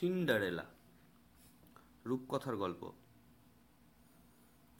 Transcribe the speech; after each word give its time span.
Cinderella. 0.00 0.64
রূপকথার 2.06 2.56
গল্প। 2.56 2.92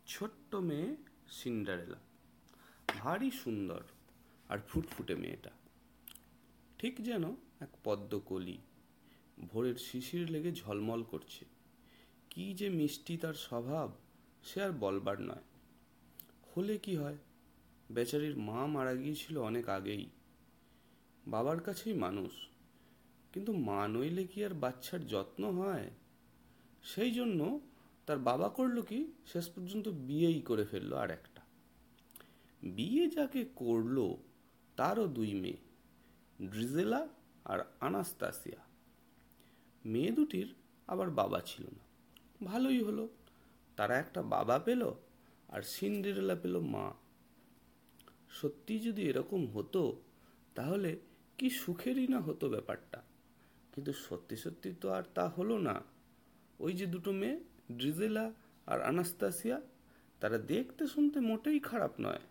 ছোট্ট 0.06 0.54
মেয়ে 0.54 0.96
সিন্ডারেলা। 1.30 1.96
ভারী 2.88 3.30
সুন্দর 3.30 3.82
আর 4.48 4.58
ফুটফুটে 4.58 5.14
মেয়েটা। 5.14 5.50
ঠিক 6.78 7.04
যেন 7.04 7.24
এক 7.60 7.68
পদ্মকলি 7.84 8.58
ভোরের 9.52 9.74
শিশির 9.74 10.30
লেগে 10.30 10.52
ঝলমল 10.52 11.02
করছে। 11.02 11.44
কি 12.30 12.54
যে 12.54 12.68
মিষ্টি 12.68 13.16
তার 13.16 13.34
স্বভাব, 13.34 13.92
সে 14.44 14.62
আর 14.62 14.70
বলবার 14.70 15.20
নয়। 15.20 15.42
হলে 16.56 16.78
কি 16.78 16.96
হয়? 16.96 17.16
বেচারির 17.92 18.36
মা 18.36 18.66
মারা 18.66 18.94
গিয়েছিল 18.94 19.38
অনেক 19.38 19.68
আগেই। 19.68 20.06
বাবার 21.26 21.60
কাছেই 21.60 21.92
মানুষ। 21.92 22.47
কিন্তু 23.32 23.52
মা 23.52 23.88
নইলে 23.88 24.24
কি 24.24 24.44
আর 24.44 24.54
বাচ্চার 24.54 25.06
যত্ন 25.06 25.50
হয়? 25.50 25.90
সেই 26.82 27.10
জন্য 27.10 27.60
তার 28.06 28.18
বাবা 28.18 28.48
করল 28.48 28.82
কি? 28.82 29.12
শেষ 29.26 29.48
পর্যন্ত 29.48 29.88
বিয়েই 29.88 30.40
করে 30.40 30.64
ফেলল 30.64 30.92
আর 30.94 31.10
একটা 31.10 31.40
বিয়ে 32.62 33.08
যাকে 33.08 33.44
করল 33.56 34.14
তারও 34.76 35.06
দুই 35.06 35.34
মেয়ে, 35.34 35.56
ড্রিজেলা 36.48 37.08
আর 37.44 37.58
আনাস্তাসিয়া। 37.80 38.58
মেয়ে 39.84 40.10
দুটির 40.10 40.54
আবার 40.86 41.10
বাবা 41.10 41.40
ছিল 41.40 41.64
না। 41.66 41.84
ভালোই 42.44 42.82
হলো, 42.82 43.08
তারা 43.76 43.98
একটা 43.98 44.22
বাবা 44.22 44.58
পেল 44.58 44.92
আর 45.48 45.62
সিন্ডেরেলা 45.62 46.34
পেল 46.34 46.58
মা। 46.58 46.92
সত্যি 48.30 48.78
যদি 48.78 49.02
এরকম 49.02 49.46
হতো, 49.46 50.02
তাহলে 50.54 50.96
কি 51.38 51.50
সুখেরই 51.50 52.06
না 52.06 52.20
হতো 52.20 52.48
ব্যাপারটা? 52.48 52.97
কিন্তু 53.78 53.94
সত্যি 54.08 54.36
সত্যি 54.44 54.70
তো 54.82 54.86
আর 54.96 55.04
তা 55.16 55.24
হলো 55.36 55.56
না। 55.68 55.76
ওই 56.60 56.72
যে 56.78 56.86
দুটো 56.94 57.10
মেয়ে, 57.20 57.36
ড্রিজেলা 57.78 58.26
আর 58.66 58.78
আনাস্তাসিয়া, 58.90 59.58
তারা 60.22 60.38
দেখতে 60.52 60.84
শুনতে 60.94 61.18
মোটেই 61.30 61.58
খারাপ 61.68 61.92
নয়, 62.06 62.24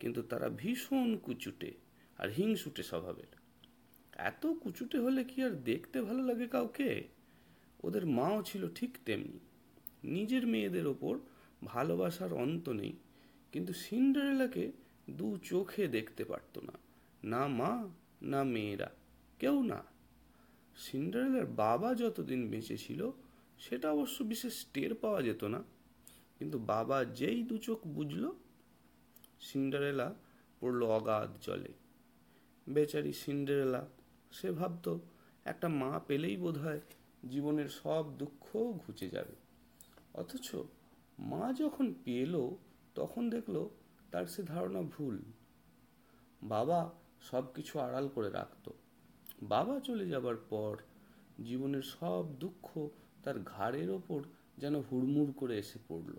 কিন্তু 0.00 0.20
তারা 0.30 0.48
ভীষণ 0.60 1.08
কুচুটে 1.24 1.70
আর 2.18 2.28
হিংসুটে 2.38 2.82
স্বভাবের। 2.90 3.30
এত 4.30 4.42
কুচুটে 4.62 4.98
হলে 5.04 5.22
কি 5.30 5.38
আর 5.46 5.54
দেখতে 5.70 5.98
ভালো 6.08 6.22
লাগে 6.28 6.46
কাউকে? 6.54 6.90
ওদের 7.86 8.04
মাও 8.18 8.38
ছিল 8.48 8.62
ঠিক 8.78 8.92
তেমনি। 9.06 9.38
নিজের 10.14 10.44
মেয়েদের 10.52 10.86
ওপর 10.94 11.14
ভালোবাসার 11.64 12.32
অন্ত 12.44 12.66
নেই, 12.80 12.92
কিন্তু 13.52 13.72
সিন্ডারেলাকে 13.84 14.64
দু 15.18 15.28
চোখে 15.50 15.84
দেখতে 15.96 16.22
পারত 16.30 16.54
না 16.68 16.74
না 17.22 17.42
মা, 17.58 17.72
না 18.32 18.40
মেয়েরা, 18.54 18.88
কেউ 19.40 19.58
না। 19.72 19.80
সিন্ডারেলার 20.78 21.46
বাবা 21.46 21.94
যতদিন 21.94 22.50
বেঁচে 22.50 22.76
ছিল, 22.76 23.10
সেটা 23.58 23.92
অবশ্য 23.92 24.24
বিশেষ 24.24 24.64
টের 24.72 24.94
পাওয়া 24.94 25.22
যেত 25.22 25.44
না। 25.44 25.62
কিন্তু 26.38 26.58
বাবা 26.58 27.04
যেই 27.04 27.42
দু 27.42 27.58
চোখ 27.58 27.86
বুঝল, 27.86 28.32
সিন্ডারেলা 29.40 30.14
পড়ল 30.60 30.82
অগাধ 30.86 31.30
জলে। 31.40 31.72
বেচারি 32.68 33.12
সিন্ডারেলা, 33.12 33.86
সে 34.32 34.50
ভাবত 34.50 34.98
একটা 35.44 35.68
মা 35.68 36.00
পেলেই 36.06 36.36
বোধ 36.36 36.58
হয় 36.58 36.80
জীবনের 37.30 37.68
সব 37.68 38.18
দুঃখ 38.18 38.56
ঘুচে 38.56 39.08
যাবে। 39.08 39.34
অথচ 40.14 40.56
মা 41.18 41.52
যখন 41.52 41.94
পেল, 42.04 42.50
তখন 42.94 43.30
দেখল 43.30 43.68
তার 44.10 44.26
সে 44.26 44.42
ধারণা 44.42 44.82
ভুল। 44.82 45.18
বাবা 46.42 46.90
সব 47.22 47.44
কিছু 47.54 47.78
আড়াল 47.78 48.08
করে 48.08 48.30
রাখত। 48.30 48.72
বাবা 49.42 49.80
চলে 49.80 50.08
যাবার 50.08 50.36
পর 50.36 50.76
জীবনের 51.44 51.82
সব 51.82 52.34
দুঃখ 52.38 52.88
তার 53.22 53.38
ঘাড়ের 53.38 53.90
ওপর 53.90 54.22
যেন 54.58 54.80
হুড়মুড় 54.80 55.32
করে 55.32 55.58
এসে 55.58 55.78
পড়ল। 55.88 56.16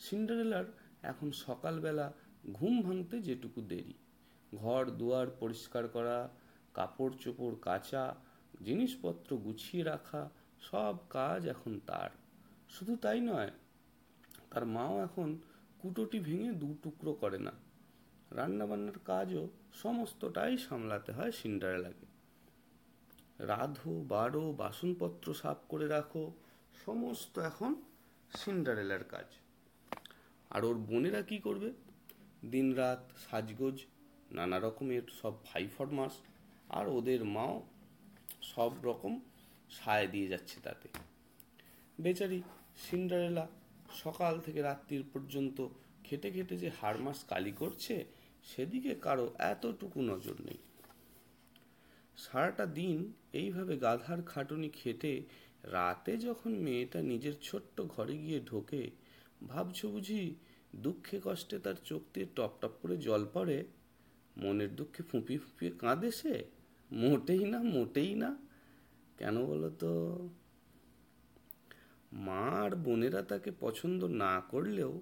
সিন্ডারেলার 0.00 0.64
এখন 1.02 1.30
সকালবেলা 1.30 2.12
ঘুম 2.52 2.82
ভাঙতে 2.82 3.22
যেটুকু 3.22 3.62
দেরি। 3.62 3.94
ঘর 4.54 4.90
দুয়ার 4.90 5.26
পরিষ্কার 5.40 5.88
করা, 5.88 6.28
কাপড় 6.74 7.12
চোপড় 7.20 7.56
কাচা, 7.62 8.14
জিনিসপত্র 8.62 9.36
গুছিয়ে 9.36 9.84
রাখা, 9.84 10.30
সব 10.60 10.96
কাজ 11.10 11.48
এখন 11.48 11.80
তার। 11.86 12.10
শুধু 12.68 12.96
তাই 12.96 13.20
নয়, 13.20 13.50
তার 14.50 14.66
মাও 14.66 15.02
এখন 15.02 15.38
কুটোটি 15.78 16.20
ভেঙে 16.20 16.52
দু 16.52 16.74
টুকরো 16.82 17.12
করে 17.14 17.38
না। 17.38 17.52
রান্নাবান্নার 18.34 18.98
কাজও 19.04 19.48
সমস্তটাই 19.72 20.58
সামলাতে 20.58 21.12
হয় 21.12 21.32
সিন্ডারেলাকে। 21.32 22.06
রাধো 23.38 24.04
বারো 24.08 24.52
বাসনপত্র 24.52 25.34
সাফ 25.34 25.58
করে 25.68 25.88
রাখো, 25.88 26.32
সমস্ত 26.84 27.38
এখন 27.38 27.74
সিন্ডারেলার 28.36 29.04
কাজ। 29.04 29.24
আর 30.50 30.64
ওর 30.64 30.74
বোনেরা 30.74 31.22
কি 31.22 31.38
করবে? 31.38 31.72
দিন 32.50 32.74
রাত 32.74 33.12
সাজগোজ, 33.30 33.84
নানা 34.32 34.58
রকমের 34.58 35.02
সব 35.22 35.34
ভাই 35.44 35.68
ফরমাস 35.78 36.12
আর 36.68 36.88
ওদের 36.88 37.24
মাও 37.24 37.62
সব 38.42 38.72
রকম 38.82 39.20
সায় 39.70 40.06
দিয়ে 40.06 40.28
যাচ্ছে 40.28 40.60
তাতে। 40.60 40.88
বেচারি 42.00 42.42
সিন্ডারেলা 42.90 43.46
সকাল 43.94 44.40
থেকে 44.40 44.62
রাত্রির 44.62 45.04
পর্যন্ত 45.12 45.68
খেটে 46.04 46.30
খেটে 46.30 46.56
যে 46.56 46.70
হারমাস 46.80 47.24
কালি 47.24 47.52
করছে 47.52 48.23
সেদিকে 48.44 48.94
কারও 48.94 49.34
এতটুকু 49.38 50.02
নজর 50.02 50.34
নেই। 50.44 50.58
সারাটা 52.16 52.66
দিন 52.66 53.12
এইভাবে 53.32 53.76
গাধার 53.76 54.22
খাটুনি 54.22 54.68
খেটে 54.68 55.22
রাতে 55.62 56.16
যখন 56.16 56.52
মেয়েটা 56.52 57.02
নিজের 57.02 57.32
ছোট্ট 57.42 57.80
ঘরে 57.80 58.16
গিয়ে 58.18 58.40
ঢোকে, 58.40 58.90
ভাবছ 59.48 59.86
বুঝি 59.86 60.34
দুঃখে 60.76 61.20
কষ্টে 61.24 61.58
তার 61.58 61.74
চোখ 61.84 62.02
দিয়ে 62.14 62.26
টপ 62.36 62.50
টপ 62.60 62.70
করে 62.82 62.96
জল 62.96 63.26
পড়ে? 63.32 63.64
মনের 64.36 64.76
দুঃখে 64.76 65.02
ফুঁপিয়ে 65.02 65.38
ফুঁপিয়ে 65.38 65.72
কাঁদে 65.78 66.10
সে? 66.10 66.44
মোটেই 66.92 67.44
না 67.44 67.62
মোটেই 67.62 68.14
না। 68.14 68.36
কেন 69.18 69.46
বলো 69.46 69.70
তো? 69.70 69.92
মা 72.12 72.40
আর 72.40 72.76
বোনেরা 72.76 73.22
তাকে 73.22 73.50
পছন্দ 73.60 74.04
না 74.04 74.42
করলেও 74.48 75.00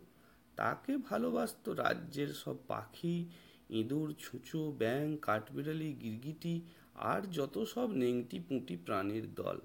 তাকে 0.56 0.96
ভালোবাসত 0.96 1.68
রাজ্যের 1.68 2.28
সব 2.28 2.56
পাখি, 2.68 3.28
ইঁদুর, 3.70 4.14
ছুঁচো 4.18 4.72
ব্যাং 4.78 5.16
কাঠবিড়ালি, 5.22 5.92
গিরগিটি 5.92 6.60
আর 6.94 7.22
যত 7.22 7.64
সব 7.64 7.90
নেংটি 7.90 8.40
পুঁটি 8.40 8.76
প্রাণীর 8.76 9.34
দল। 9.34 9.58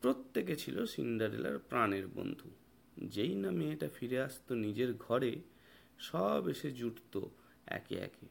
প্রত্যেকে 0.00 0.56
ছিল 0.56 0.86
সিন্ডারেলার 0.86 1.58
প্রাণের 1.58 2.06
বন্ধু। 2.06 2.50
যেই 3.04 3.34
না 3.34 3.50
মেয়েটা 3.50 3.88
ফিরে 3.88 4.20
আসতো 4.20 4.54
নিজের 4.54 4.94
ঘরে, 4.94 5.40
সব 5.98 6.48
এসে 6.48 6.72
জুটত 6.72 7.26
একে 7.66 7.94
একে। 7.94 8.26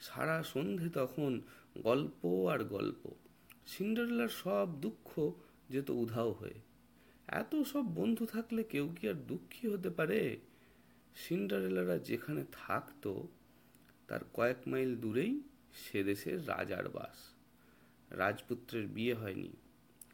সারা 0.00 0.42
সন্ধে 0.42 0.88
তখন 0.88 1.40
গল্প 1.78 2.50
আর 2.52 2.64
গল্প। 2.64 3.08
সিন্ডারেলার 3.66 4.28
সব 4.28 4.68
দুঃখ 4.80 5.32
যেত 5.70 5.90
উধাও 5.90 6.32
হয়ে। 6.32 6.54
এত 7.26 7.62
সব 7.62 7.94
বন্ধু 7.94 8.26
থাকলে 8.26 8.64
কেউ 8.64 8.94
কি 9.00 9.08
আর 9.08 9.14
দুঃখী 9.14 9.68
হতে 9.68 9.90
পারে? 9.90 10.40
সিন্ডারেলারা 11.16 11.98
যেখানে 11.98 12.44
থাকতো, 12.52 13.28
তার 14.06 14.20
কয়েক 14.32 14.68
মাইল 14.68 14.96
দূরেই 14.96 15.40
সে 15.74 16.04
দেশের 16.04 16.48
রাজার 16.48 16.88
বাস। 16.88 17.34
রাজপুত্রের 18.10 18.86
বিয়ে 18.86 19.14
হয়নি। 19.14 19.52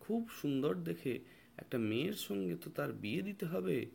খুব 0.00 0.28
সুন্দর 0.30 0.74
দেখে 0.74 1.18
একটা 1.56 1.78
মেয়ের 1.78 2.12
সঙ্গে 2.12 2.56
তো 2.56 2.70
তার 2.70 2.92
বিয়ে 2.92 3.22
দিতে 3.22 3.46
হবে। 3.46 3.86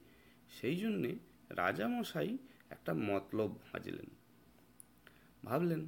সেই 0.50 0.75
জন্যে 0.75 1.16
রাজামশাই 1.50 2.38
একটা 2.69 2.94
মতলব 2.94 3.56
ভাজলেন। 3.62 4.06
ভাবলেন, 5.46 5.88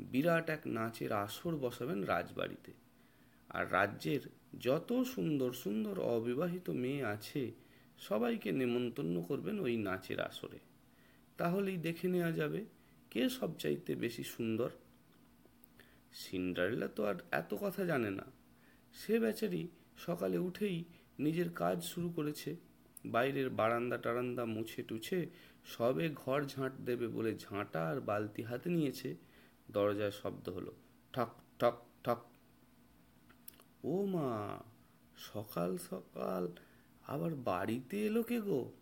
বিরাট 0.00 0.50
এক 0.50 0.60
নাচের 0.66 1.12
আসর 1.12 1.56
বসাবেন 1.56 2.04
রাজবাড়িতে। 2.04 2.72
আর 3.48 3.72
রাজ্যের 3.72 4.20
যত 4.60 5.02
সুন্দর 5.14 5.52
সুন্দর 5.52 6.00
অবিবাহিত 6.00 6.70
মেয়ে 6.70 7.04
আছে 7.04 7.52
সবাইকে 7.98 8.52
নেমন্তন্ন 8.52 9.22
করবেন 9.22 9.60
ওই 9.60 9.76
নাচের 9.76 10.20
আসরে। 10.20 10.58
তাহলেই 11.36 11.76
দেখে 11.76 12.08
নেওয়া 12.08 12.32
যাবে 12.32 12.64
কে 13.10 13.28
সবচাইতে 13.28 13.94
বেশি 13.94 14.24
সুন্দর। 14.24 14.70
সিন্ডারেলা 16.12 16.88
তো 16.88 17.04
আর 17.04 17.14
এত 17.30 17.54
কথা 17.60 17.84
জানে 17.84 18.10
না। 18.10 18.24
সে 18.92 19.18
বেচারি 19.18 19.68
সকালে 19.96 20.38
উঠেই 20.38 20.84
নিজের 21.18 21.50
কাজ 21.50 21.82
শুরু 21.82 22.08
করেছে। 22.10 22.56
বাইরের 23.04 23.50
বারান্দা 23.50 23.98
টারান্দা 23.98 24.44
মুছে 24.44 24.82
টুছে 24.82 25.26
সবে 25.64 26.10
ঘর 26.14 26.44
ঝাঁট 26.44 26.72
দেবে 26.84 27.08
বলে 27.08 27.38
ঝাঁটা 27.38 27.88
আর 27.88 28.00
বালতি 28.00 28.42
হাতে 28.42 28.70
নিয়েছে। 28.70 29.16
দরজায় 29.70 30.10
শব্দ 30.10 30.48
হলো, 30.48 30.72
ঠক 31.12 31.28
ঠক 31.58 31.76
ঠক। 32.04 32.18
ও 33.84 34.06
মা, 34.06 34.58
সকাল 35.16 35.78
সকাল 35.78 36.48
আবার 37.06 37.34
বাড়িতে 37.34 38.06
এলো 38.06 38.22
কে 38.22 38.40
গো? 38.40 38.72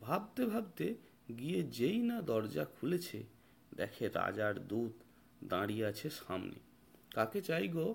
ভাবতে 0.00 0.46
ভাবতে 0.46 0.94
গিয়ে 1.38 1.62
যেই 1.62 2.02
না 2.02 2.22
দরজা 2.22 2.64
খুলেছে, 2.64 3.22
দেখে 3.76 4.08
রাজার 4.08 4.66
দূত 4.66 4.92
দাঁড়িয়ে 5.44 5.86
আছে 5.86 6.10
সামনে। 6.10 6.54
কাকে 7.14 7.40
চাই 7.42 7.68
গো? 7.68 7.94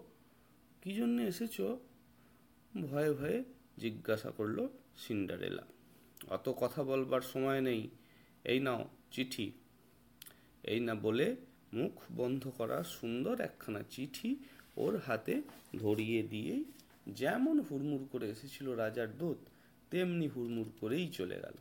কি 0.82 0.94
জন্য 0.94 1.22
এসেছ? 1.22 1.62
ভয়ে 2.88 3.14
ভয়ে 3.14 3.44
জিজ্ঞাসা 3.78 4.32
করল 4.32 4.68
সিন্ডারেলা। 4.98 5.64
অত 6.28 6.54
কথা 6.60 6.84
বলবার 6.84 7.22
সময় 7.22 7.62
নেই। 7.62 7.90
এই 8.44 8.60
নাও 8.60 8.90
চিঠি। 9.12 9.52
এই 10.64 10.80
না 10.80 10.96
বলে 10.96 11.36
মুখ 11.74 11.94
বন্ধ 12.16 12.48
করা 12.58 12.84
সুন্দর 12.84 13.42
একখানা 13.42 13.84
চিঠি 13.90 14.36
ওর 14.78 14.98
হাতে 14.98 15.42
ধরিয়ে 15.76 16.24
দিয়েই 16.24 16.64
যেমন 17.08 17.60
হুড়মুড় 17.60 18.06
করে 18.12 18.30
এসেছিল 18.30 18.70
রাজার 18.70 19.18
দূত 19.18 19.38
তেমনি 19.90 20.28
হুড়মুড় 20.28 20.70
করেই 20.82 21.08
চলে 21.08 21.36
গেল। 21.36 21.54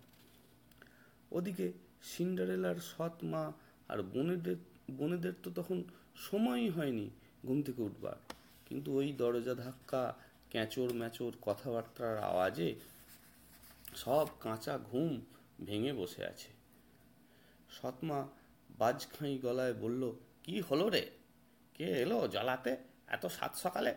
ওদিকে 1.31 1.73
সিন্ডারেলার 2.03 2.75
সৎ 2.75 3.25
মা 3.25 3.53
আর 3.89 4.03
বোনেদের 4.03 4.57
বোনেদের 4.91 5.33
তো 5.43 5.51
তখন 5.55 5.85
সময়ই 6.17 6.69
হয়নি 6.69 7.11
ঘুম 7.47 7.63
থেকে 7.63 7.83
উঠবার। 7.83 8.17
কিন্তু 8.67 8.97
ওই 8.97 9.13
দরজা 9.13 9.55
ধাক্কা, 9.55 10.15
ক্যাঁচোর 10.51 10.95
ম্যাচোর 10.95 11.33
কথাবার্তার 11.43 12.19
আওয়াজে 12.19 12.75
সব 13.97 14.27
কাঁচা 14.41 14.79
ঘুম 14.79 15.21
ভেঙে 15.65 15.93
বসে 15.93 16.25
আছে। 16.27 16.49
সৎমা 17.71 18.29
বাজখাই 18.79 19.39
গলায় 19.39 19.75
বলল, 19.75 20.13
কি 20.43 20.61
হলো 20.61 20.89
রে? 20.89 21.11
কে 21.75 21.85
এলো 21.85 22.29
জ্বালাতে? 22.29 22.77
এত 23.07 23.27
সাত 23.27 23.57
সকালে 23.57 23.95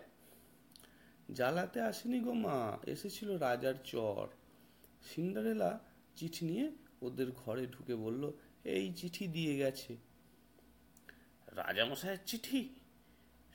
জ্বালাতে 1.33 1.81
আসেনি 1.81 2.19
গো 2.19 2.33
মা, 2.33 2.77
এসেছিল 2.87 3.37
রাজার 3.37 3.73
চর। 3.83 4.27
সিন্ডারেলা 5.03 5.79
চিঠি 6.15 6.45
নিয়ে 6.45 6.71
ওদের 7.01 7.31
ঘরে 7.31 7.67
ঢুকে 7.67 7.95
বলল, 7.95 8.31
এই 8.63 8.93
চিঠি 8.93 9.27
দিয়ে 9.27 9.57
গেছে। 9.57 9.97
রাজামশাইয়ের 11.47 12.19
চিঠি? 12.25 12.69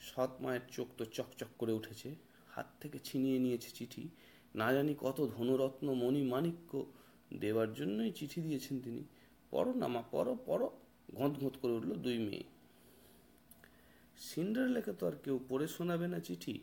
সৎ 0.00 0.30
মায়ের 0.40 0.60
চোখ 0.70 0.88
তো 0.98 1.04
চকচক 1.04 1.48
করে 1.58 1.72
উঠেছে, 1.72 2.14
হাত 2.48 2.66
থেকে 2.80 2.98
ছিনিয়ে 2.98 3.38
নিয়েছে 3.38 3.70
চিঠি। 3.70 4.08
না 4.54 4.72
জানি 4.72 4.94
কত 4.98 5.18
ধনরত্ন, 5.36 5.94
মণি, 5.94 6.22
মাণিক্য 6.22 6.84
দেওয়ার 7.40 7.74
জন্যই 7.74 8.12
চিঠি 8.12 8.40
দিয়েছেন 8.40 8.80
তিনি। 8.80 9.04
পড়ো 9.50 9.72
না 9.74 9.86
মা, 9.88 10.02
পড়ো 10.10 10.36
পড়ো, 10.46 10.68
ঘঁত 11.14 11.32
ঘঁত 11.38 11.56
করে 11.56 11.72
উঠল 11.72 11.92
দুই 11.94 12.18
মেয়ে। 12.18 12.44
সিন্ডারলেকে 14.18 14.92
তো 14.92 15.06
আর 15.06 15.12
কেউ 15.24 15.40
পড়ে 15.48 15.66
শোনাবে 15.66 16.08
না 16.08 16.20
চিঠি। 16.20 16.60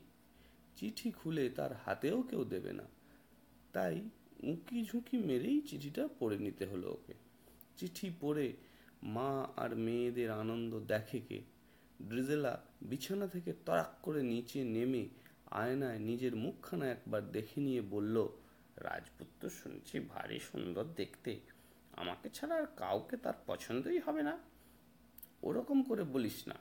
চিঠি 0.76 1.12
খুলে 1.12 1.50
তার 1.50 1.74
হাতেও 1.74 2.22
কেউ 2.22 2.44
দেবে 2.44 2.74
না। 2.74 2.84
তাই 3.74 4.02
উঁকি 4.44 4.86
ঝুঁকি 4.86 5.18
মেরেই 5.18 5.62
চিঠিটা 5.62 6.10
পড়ে 6.20 6.38
নিতে 6.38 6.66
হলো 6.66 6.92
ওকে। 6.92 7.14
চিঠি 7.78 8.12
পড়ে 8.22 8.54
মা 9.04 9.48
আর 9.56 9.76
মেয়েদের 9.76 10.32
আনন্দ 10.32 10.80
দেখে 10.80 11.20
কে। 11.20 11.42
ড্রিজেলা 12.08 12.62
বিছানা 12.82 13.28
থেকে 13.28 13.54
তরাক 13.66 13.94
করে 14.02 14.24
নিচে 14.24 14.64
নেমে 14.64 15.08
আয়নায় 15.52 16.00
নিজের 16.00 16.36
মুখখানা 16.36 16.92
একবার 16.92 17.32
দেখে 17.32 17.62
নিয়ে 17.62 17.82
বলল, 17.82 18.28
রাজপুত্র 18.76 19.50
শুনছি 19.50 20.00
ভারী 20.00 20.40
সুন্দর 20.40 20.84
দেখতে। 20.84 21.40
আমাকে 21.92 22.30
ছাড়া 22.30 22.56
আর 22.56 22.66
কাউকে 22.66 23.18
তার 23.18 23.34
পছন্দই 23.46 24.00
হবে 24.00 24.24
না। 24.24 24.40
ওরকম 25.44 25.84
করে 25.84 26.04
বলিস 26.04 26.48
না। 26.48 26.56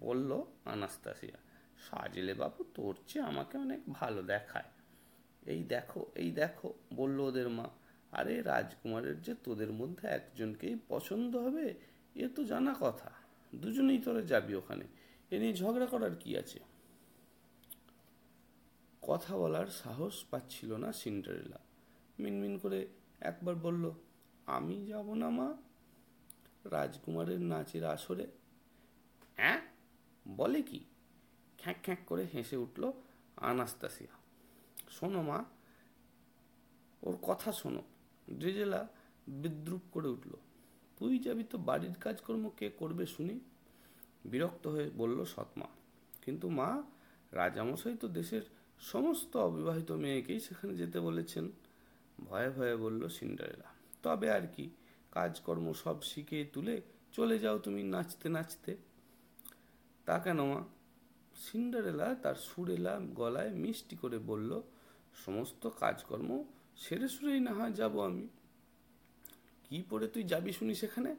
বলল 0.00 0.44
আনাস্তাসিয়া। 0.64 1.49
সাজলে 1.80 2.34
বাবু, 2.34 2.64
তোর 2.74 2.96
চেয়ে 3.06 3.24
আমাকে 3.24 3.58
অনেক 3.58 3.80
ভালো 3.92 4.22
দেখায়। 4.22 4.64
এই 5.46 5.62
দেখো 5.62 6.06
এই 6.14 6.30
দেখো, 6.30 6.74
বলল 6.92 7.20
ওদের 7.20 7.48
মা। 7.48 7.68
আরে 8.12 8.42
রাজকুমারের 8.42 9.22
যে 9.22 9.34
তোদের 9.34 9.72
মধ্যে 9.72 10.08
একজনকেই 10.08 10.78
পছন্দ 10.88 11.36
হবে, 11.36 11.74
এ 12.14 12.28
তো 12.28 12.44
জানা 12.44 12.74
কথা। 12.80 13.10
দুজনেই 13.54 13.98
তোরা 13.98 14.22
যাবি 14.22 14.54
ওখানে। 14.54 14.84
এ 15.30 15.38
নিয়ে 15.38 15.54
ঝগড়া 15.54 15.86
করার 15.86 16.16
কি 16.16 16.38
আছে? 16.38 16.60
কথা 19.02 19.36
বলার 19.36 19.66
সাহস 19.66 20.24
পাচ্ছিল 20.30 20.76
না 20.76 20.92
সিন্ডারেলা। 20.92 21.58
মিনমিন 22.18 22.58
করে 22.58 22.88
একবার 23.20 23.54
বলল, 23.54 23.90
আমি 24.46 24.86
যাব 24.86 25.14
না 25.14 25.30
মা। 25.30 25.54
রাজকুমারের 26.64 27.40
নাচের 27.40 27.84
আসরে? 27.84 28.26
হ্যাঁ 29.36 29.60
বলে 30.28 30.62
কি? 30.62 30.84
খ্যাঁক 31.62 31.76
খ্যাঁক 31.82 31.98
করে 32.06 32.26
হেসে 32.34 32.56
উঠল 32.56 32.92
আনাস্তাসিয়া। 33.36 34.18
শোনো 34.90 35.22
মা, 35.22 35.44
ওর 37.02 37.18
কথা 37.22 37.52
শোনো। 37.52 37.82
ড্রিজেলা 38.38 38.88
বিদ্রুপ 39.28 39.80
করে 39.92 40.08
উঠল। 40.08 40.30
তুই 40.96 41.18
যাবি 41.18 41.44
তো 41.44 41.58
বাড়ির 41.58 41.94
কাজকর্ম 41.94 42.50
কে 42.56 42.70
করবে 42.70 43.06
শুনি? 43.06 43.40
বিরক্ত 44.24 44.66
হয়ে 44.66 44.90
বলল 44.90 45.24
সৎমা। 45.24 45.66
কিন্তু 46.22 46.48
মা, 46.48 46.82
রাজামশাই 47.32 47.96
তো 47.96 48.08
দেশের 48.08 48.42
সমস্ত 48.80 49.36
অবিবাহিত 49.36 49.92
মেয়েকেই 49.92 50.40
সেখানে 50.40 50.76
যেতে 50.76 51.00
বলেছেন। 51.00 51.52
ভয়ে 52.24 52.50
ভয়ে 52.50 52.76
বলল 52.76 53.08
সিন্ডারেলা। 53.08 53.64
তবে 54.02 54.30
আর 54.30 54.46
কি, 54.56 54.70
কাজকর্ম 55.10 55.72
সব 55.72 56.02
শিখে 56.02 56.44
তুলে 56.52 56.80
চলে 57.12 57.38
যাও 57.38 57.58
তুমি 57.58 57.82
নাচতে 57.82 58.28
নাচতে। 58.28 58.76
তা 60.04 60.18
কেন 60.18 60.44
মা? 60.44 60.64
সিন্ডারেলা 61.40 62.14
তার 62.14 62.34
সুরেলা 62.34 63.00
গলায় 63.14 63.50
মিষ্টি 63.50 63.96
করে 63.96 64.18
বলল, 64.18 64.62
সমস্ত 65.26 65.68
কাজকর্ম 65.80 66.44
সেরে 66.76 67.08
সুরেই 67.08 67.40
না 67.40 67.52
হয় 67.52 67.72
যাব 67.72 68.04
আমি। 68.04 68.28
কি 69.68 69.82
পরে 69.90 70.08
তুই 70.08 70.22
যাবি 70.22 70.52
শুনি 70.52 70.74
সেখানে? 70.74 71.16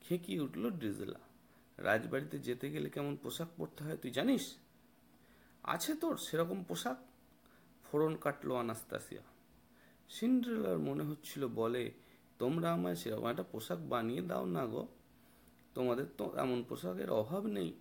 খেঁকিয়ে 0.00 0.40
উঠল 0.40 0.70
ড্রিজেলা। 0.70 1.18
রাজবাড়িতে 1.78 2.38
যেতে 2.38 2.70
গেলে 2.70 2.90
কেমন 2.90 3.16
পোশাক 3.16 3.48
পরতে 3.56 3.84
হয় 3.84 3.96
তুই 3.96 4.10
জানিস? 4.10 4.56
আছে 5.62 5.94
তোর 5.94 6.16
সেরকম 6.16 6.64
পোশাক? 6.64 6.96
ফোড়ন 7.84 8.16
কাটলো 8.16 8.54
আনাস্তাসিয়া। 8.54 9.22
সিন্ড্রেলার 10.08 10.78
মনে 10.78 11.04
হচ্ছিল, 11.04 11.48
বলে, 11.48 11.92
তোমরা 12.38 12.72
আমায় 12.72 12.94
সেরকম 12.94 13.26
একটা 13.26 13.42
পোশাক 13.42 13.78
বানিয়ে 13.88 14.22
দাও 14.22 14.46
না 14.46 14.66
গো। 14.66 14.88
তোমাদের 15.74 16.06
তো 16.18 16.32
এমন 16.36 16.64
পোশাকের 16.68 17.10
অভাব 17.10 17.46
নেই। 17.46 17.72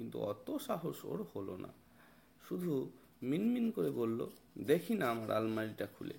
কিন্তু 0.00 0.18
অত 0.18 0.56
সাহস 0.56 1.04
ওর 1.04 1.26
হলো 1.36 1.56
না। 1.56 1.68
শুধু 2.48 2.90
মিনমিন 3.22 3.70
করে 3.70 3.90
বলল, 3.90 4.26
দেখি 4.58 4.94
না 4.94 5.10
আমার 5.10 5.30
আলমারিটা 5.30 5.86
খুলে। 5.86 6.14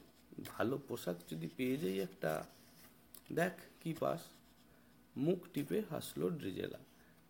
ভালো 0.48 0.80
পোশাক 0.88 1.16
যদি 1.30 1.50
পেয়ে 1.58 1.78
যাই 1.78 2.00
একটা। 2.00 2.46
দেখ 3.32 3.52
কি 3.84 3.94
পাস। 4.00 4.22
মুখ 5.18 5.40
টিপে 5.54 5.82
হাসলো 5.90 6.30
ড্রিজেলা। 6.30 6.80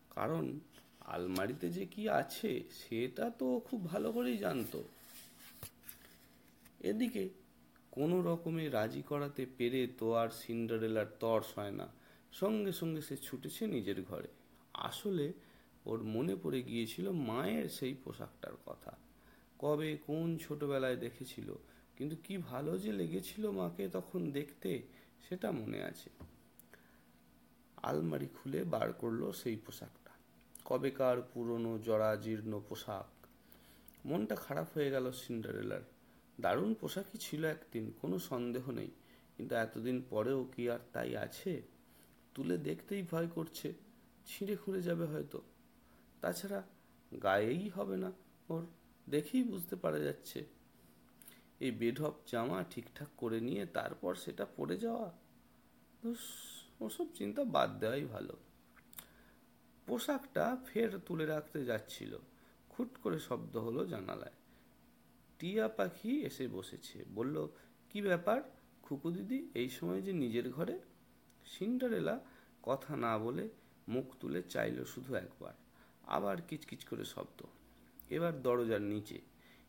কারণ 0.10 0.60
আলমারিতে 1.00 1.70
যে 1.70 1.86
কি 1.86 2.10
আছে, 2.10 2.64
সেটা 2.72 3.30
তো 3.30 3.60
খুব 3.60 3.86
ভালো 3.86 4.12
করেই 4.12 4.38
জানতো। 4.38 4.84
এদিকে 6.80 7.30
কোনো 7.92 8.22
রকমে 8.22 8.70
রাজি 8.70 9.02
করাতে 9.02 9.46
পেরে 9.58 9.88
তো 10.00 10.14
আর 10.14 10.30
সিন্ডারেলার 10.30 11.06
তর্স 11.20 11.58
হয় 11.58 11.72
না। 11.72 11.88
সঙ্গে 12.34 12.72
সঙ্গে 12.72 13.02
সে 13.02 13.18
ছুটেছে 13.18 13.68
নিজের 13.68 14.04
ঘরে। 14.04 14.28
আসলে 14.74 15.34
ওর 15.86 16.04
মনে 16.04 16.36
পড়ে 16.36 16.62
গিয়েছিল 16.62 17.12
মায়ের 17.12 17.70
সেই 17.70 17.94
পোশাকটার 17.94 18.56
কথা। 18.66 18.98
কবে, 19.60 19.98
কোন 20.08 20.38
ছোটবেলায় 20.38 20.96
দেখেছিল, 20.96 21.54
কিন্তু 21.96 22.16
কি 22.24 22.38
ভালো 22.38 22.78
যে 22.78 22.92
লেগেছিল 22.92 23.52
মাকে 23.52 23.90
তখন 23.90 24.32
দেখতে, 24.32 24.82
সেটা 25.30 25.52
মনে 25.52 25.84
আছে। 25.84 26.10
আলমারি 27.78 28.28
খুলে 28.28 28.64
বার 28.64 28.94
করল 28.94 29.32
সেই 29.32 29.56
পোশাকটা। 29.56 30.12
কবেকার 30.66 31.22
পুরনো 31.22 31.80
জরা 31.80 32.16
জীর্ণ 32.16 32.62
পোশাক। 32.70 33.28
মনটা 34.06 34.36
খারাপ 34.36 34.68
হয়ে 34.74 34.92
গেল 34.92 35.12
সিন্ডারেলার। 35.12 35.82
দারুণ 36.42 36.74
পোশাকই 36.74 37.18
ছিল 37.18 37.46
একদিন, 37.46 37.92
কোনো 38.02 38.20
সন্দেহ 38.20 38.72
নেই, 38.72 38.92
কিন্তু 39.38 39.56
এতদিন 39.56 40.02
পরেও 40.10 40.44
কি 40.56 40.70
আর 40.70 40.80
তাই 40.94 41.16
আছে? 41.16 41.62
তুলে 42.36 42.58
দেখতেই 42.58 43.04
ভয় 43.12 43.28
করছে, 43.28 43.74
ছিঁড়ে 44.28 44.56
খুঁড়ে 44.56 44.82
যাবে 44.82 45.06
হয়তো। 45.06 45.42
তাছাড়া 46.22 46.64
গায়েই 47.24 47.70
হবে 47.70 47.98
না 47.98 48.12
ওর 48.50 48.66
দেখেই 49.10 49.44
বুঝতে 49.44 49.76
পারা 49.76 50.00
যাচ্ছে। 50.00 50.46
এই 51.60 51.72
বেঢপ 51.72 52.14
জামা 52.28 52.64
ঠিকঠাক 52.70 53.08
করে 53.18 53.42
নিয়ে 53.42 53.66
তারপর 53.66 54.16
সেটা 54.16 54.46
পরে 54.46 54.78
যাওয়া? 54.78 55.12
ধুস, 56.04 56.18
ওসব 56.82 57.06
চিন্তা 57.16 57.44
বাদ 57.44 57.80
দেওয়াই 57.80 58.06
ভালো। 58.06 58.38
পোশাকটা 59.86 60.58
ফের 60.66 61.00
তুলে 61.00 61.26
রাখতে 61.26 61.66
যাচ্ছিল। 61.66 62.18
খুট 62.70 62.98
করে 63.04 63.20
শব্দ 63.20 63.58
হলো 63.58 63.86
জানালায়। 63.86 64.32
টিয়া 65.40 65.68
পাখি 65.68 66.22
এসে 66.22 66.48
বসেছে। 66.48 67.06
বলল 67.16 67.48
কি 67.90 68.02
ব্যাপার? 68.02 68.42
খুকু 68.82 69.12
দিদি 69.12 69.50
এই 69.54 69.70
সময় 69.70 70.02
যে 70.02 70.14
নিজের 70.14 70.50
ঘরে? 70.50 70.80
সিন্ডারেলা 71.46 72.20
কথা 72.64 72.96
না 72.96 73.18
বলে 73.18 73.50
মুখ 73.88 74.06
তুলে 74.20 74.44
চাইল 74.44 74.86
শুধু 74.86 75.16
একবার। 75.16 75.54
আবার 76.18 76.38
কিচকিচ 76.42 76.82
করে 76.84 77.06
শব্দ। 77.06 77.40
এবার 78.10 78.34
দরজার 78.42 78.84
নিচে 78.94 79.18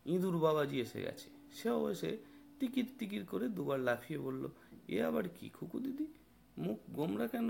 ইঁদুর 0.06 0.36
বাবাজি 0.38 0.76
এসে 0.80 1.00
গেছে। 1.02 1.28
সেও 1.52 1.80
এসে 1.90 2.10
টিকির 2.58 2.88
টিকির 2.98 3.22
করে 3.26 3.46
দুবার 3.48 3.80
লাফিয়ে 3.80 4.18
বলল, 4.18 4.44
এ 4.88 4.98
আবার 5.02 5.24
কি 5.28 5.46
খুকু 5.48 5.78
দিদি? 5.80 6.06
মুখ 6.58 6.78
গোমরা 6.90 7.26
কেন? 7.26 7.48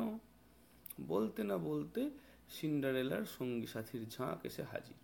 বলতে 1.07 1.41
না 1.45 1.57
বলতে 1.71 2.01
সিন্ডারেলার 2.49 3.25
সঙ্গী 3.39 3.67
সাথীর 3.67 4.03
ঝাঁক 4.09 4.39
এসে 4.47 4.63
হাজির। 4.63 4.99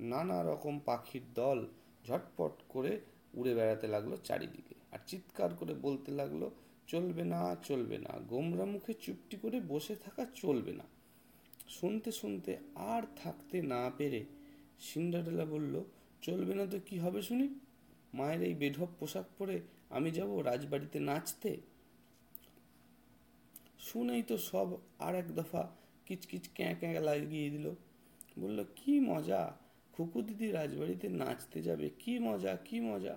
নানা 0.00 0.38
রকম 0.42 0.74
পাখির 0.84 1.24
দল 1.34 1.58
ঝটপট 2.06 2.54
করে 2.68 2.92
উড়ে 3.34 3.52
বেড়াতে 3.54 3.86
লাগল 3.88 4.12
চারিদিকে 4.24 4.74
আর 4.92 5.00
চিৎকার 5.06 5.50
করে 5.54 5.74
বলতে 5.74 6.10
লাগল, 6.12 6.42
চলবে 6.86 7.24
না 7.24 7.42
চলবে 7.68 7.96
না। 7.98 8.12
গোমরা 8.28 8.64
মুখে 8.64 8.92
চুপটি 8.94 9.36
করে 9.42 9.58
বসে 9.68 9.94
থাকা 9.96 10.22
চলবে 10.34 10.72
না। 10.72 10.84
শুনতে 11.68 12.12
শুনতে 12.12 12.56
আর 12.74 13.02
থাকতে 13.16 13.62
না 13.62 13.90
পেরে 13.98 14.24
সিন্ডারেলা 14.80 15.44
বলল, 15.44 15.84
চলবে 16.22 16.54
না 16.54 16.66
তো 16.66 16.78
কি 16.86 16.98
হবে 16.98 17.22
শুনি? 17.22 17.48
মায়ের 18.14 18.42
এই 18.42 18.54
বেঢপ 18.54 18.88
পোশাক 18.98 19.24
পরে 19.38 19.60
আমি 19.90 20.10
যাব 20.10 20.40
রাজবাড়িতে 20.40 21.00
নাচতে? 21.00 21.60
শুনেই 23.78 24.22
তো 24.22 24.38
সব 24.38 24.76
আর 24.98 25.14
এক 25.14 25.34
দফা 25.34 25.70
কিচকিচ 26.06 26.48
ক্যাঁ 26.54 26.74
ক্যাঁ 26.74 27.00
লাগিয়ে 27.00 27.50
দিল। 27.50 27.74
বলল, 28.38 28.64
কি 28.76 29.00
মজা! 29.00 29.56
খুকু 29.92 30.22
দিদি 30.22 30.52
রাজবাড়িতে 30.52 31.08
নাচতে 31.08 31.62
যাবে। 31.62 31.90
কি 31.98 32.18
মজা 32.18 32.56
কি 32.56 32.80
মজা! 32.80 33.16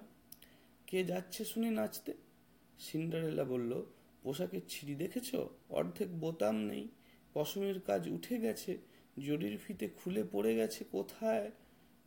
কে 0.88 1.04
যাচ্ছে 1.04 1.46
শুনি 1.46 1.70
নাচতে? 1.70 2.13
সিন্ডারেলা 2.80 3.44
বলল, 3.44 3.82
পোশাকের 4.24 4.62
ছিঁড়ি 4.70 4.96
দেখেছ? 4.96 5.36
অর্ধেক 5.70 6.20
বোতাম 6.20 6.56
নেই। 6.56 6.88
পশমের 7.38 7.79
কাজ 7.79 8.08
উঠে 8.08 8.38
গেছে, 8.38 8.77
জরির 9.20 9.58
ফিতে 9.58 9.89
খুলে 9.89 10.24
পড়ে 10.32 10.56
গেছে, 10.56 10.84
কোথায়? 10.91 11.51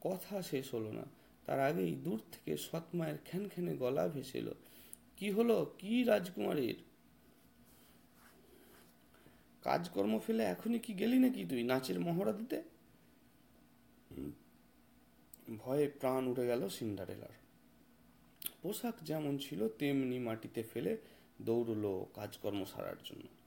কথা 0.01 0.43
শেষ 0.43 0.75
হলো 0.75 0.93
না। 0.93 1.03
তার 1.47 1.61
আগেই 1.61 1.95
দূর 1.95 2.21
থেকে 2.33 2.57
সৎমায়ের 2.57 3.19
খ্যানখ্যানে 3.25 3.77
গলা 3.77 4.09
ভেসেল। 4.09 4.55
কি 5.17 5.31
হলো? 5.31 5.75
কি 5.79 6.05
রাজকুমারীর? 6.05 6.77
কাজকর্ম 9.63 10.19
ফেলে 10.19 10.43
এখনই 10.43 10.79
কি 10.79 10.93
গেলি 10.95 11.19
নাকি 11.19 11.45
তুই 11.45 11.63
নাচের 11.63 12.01
মহড়া 12.01 12.33
দিতে? 12.33 12.63
ভয়ে 15.59 15.89
প্রাণ 15.89 16.27
উঠে 16.27 16.47
গেল 16.47 16.69
সিন্ডারেলার। 16.69 17.35
পোশাক 18.63 18.95
যেমন 19.03 19.39
ছিল, 19.39 19.69
তেমনি 19.69 20.19
মাটিতে 20.19 20.63
ফেলে 20.63 20.97
দৌড়লো 21.43 22.07
কাজকর্ম 22.15 22.65
সারার 22.65 22.97
জন্য। 23.05 23.40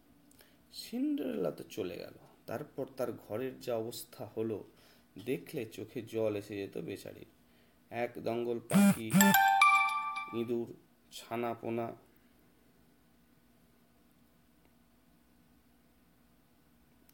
সিন্ডারেলা 0.74 1.52
তো 1.52 1.64
চলে 1.70 1.98
গেল। 1.98 2.14
তারপর 2.46 2.86
তার 2.98 3.12
ঘরের 3.12 3.60
যা 3.60 3.76
অবস্থা 3.76 4.26
হলো, 4.26 4.64
দেখলে 5.26 5.66
চোখে 5.66 6.02
জল 6.02 6.36
এসে 6.36 6.56
যেত 6.58 6.78
বেচারির। 6.78 7.30
এক 7.92 8.12
দঙ্গল 8.24 8.60
পাখি, 8.70 9.12
ইঁদুর 10.34 10.74
ছানা 11.12 11.54
পোনা 11.54 11.96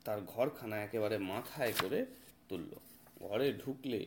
তার 0.05 0.21
ঘরখানা 0.21 0.77
একেবারে 0.77 1.17
মাথায় 1.17 1.73
করে 1.81 2.05
তুলল। 2.49 2.71
ঘরে 3.27 3.53
ঢুকলে 3.53 4.05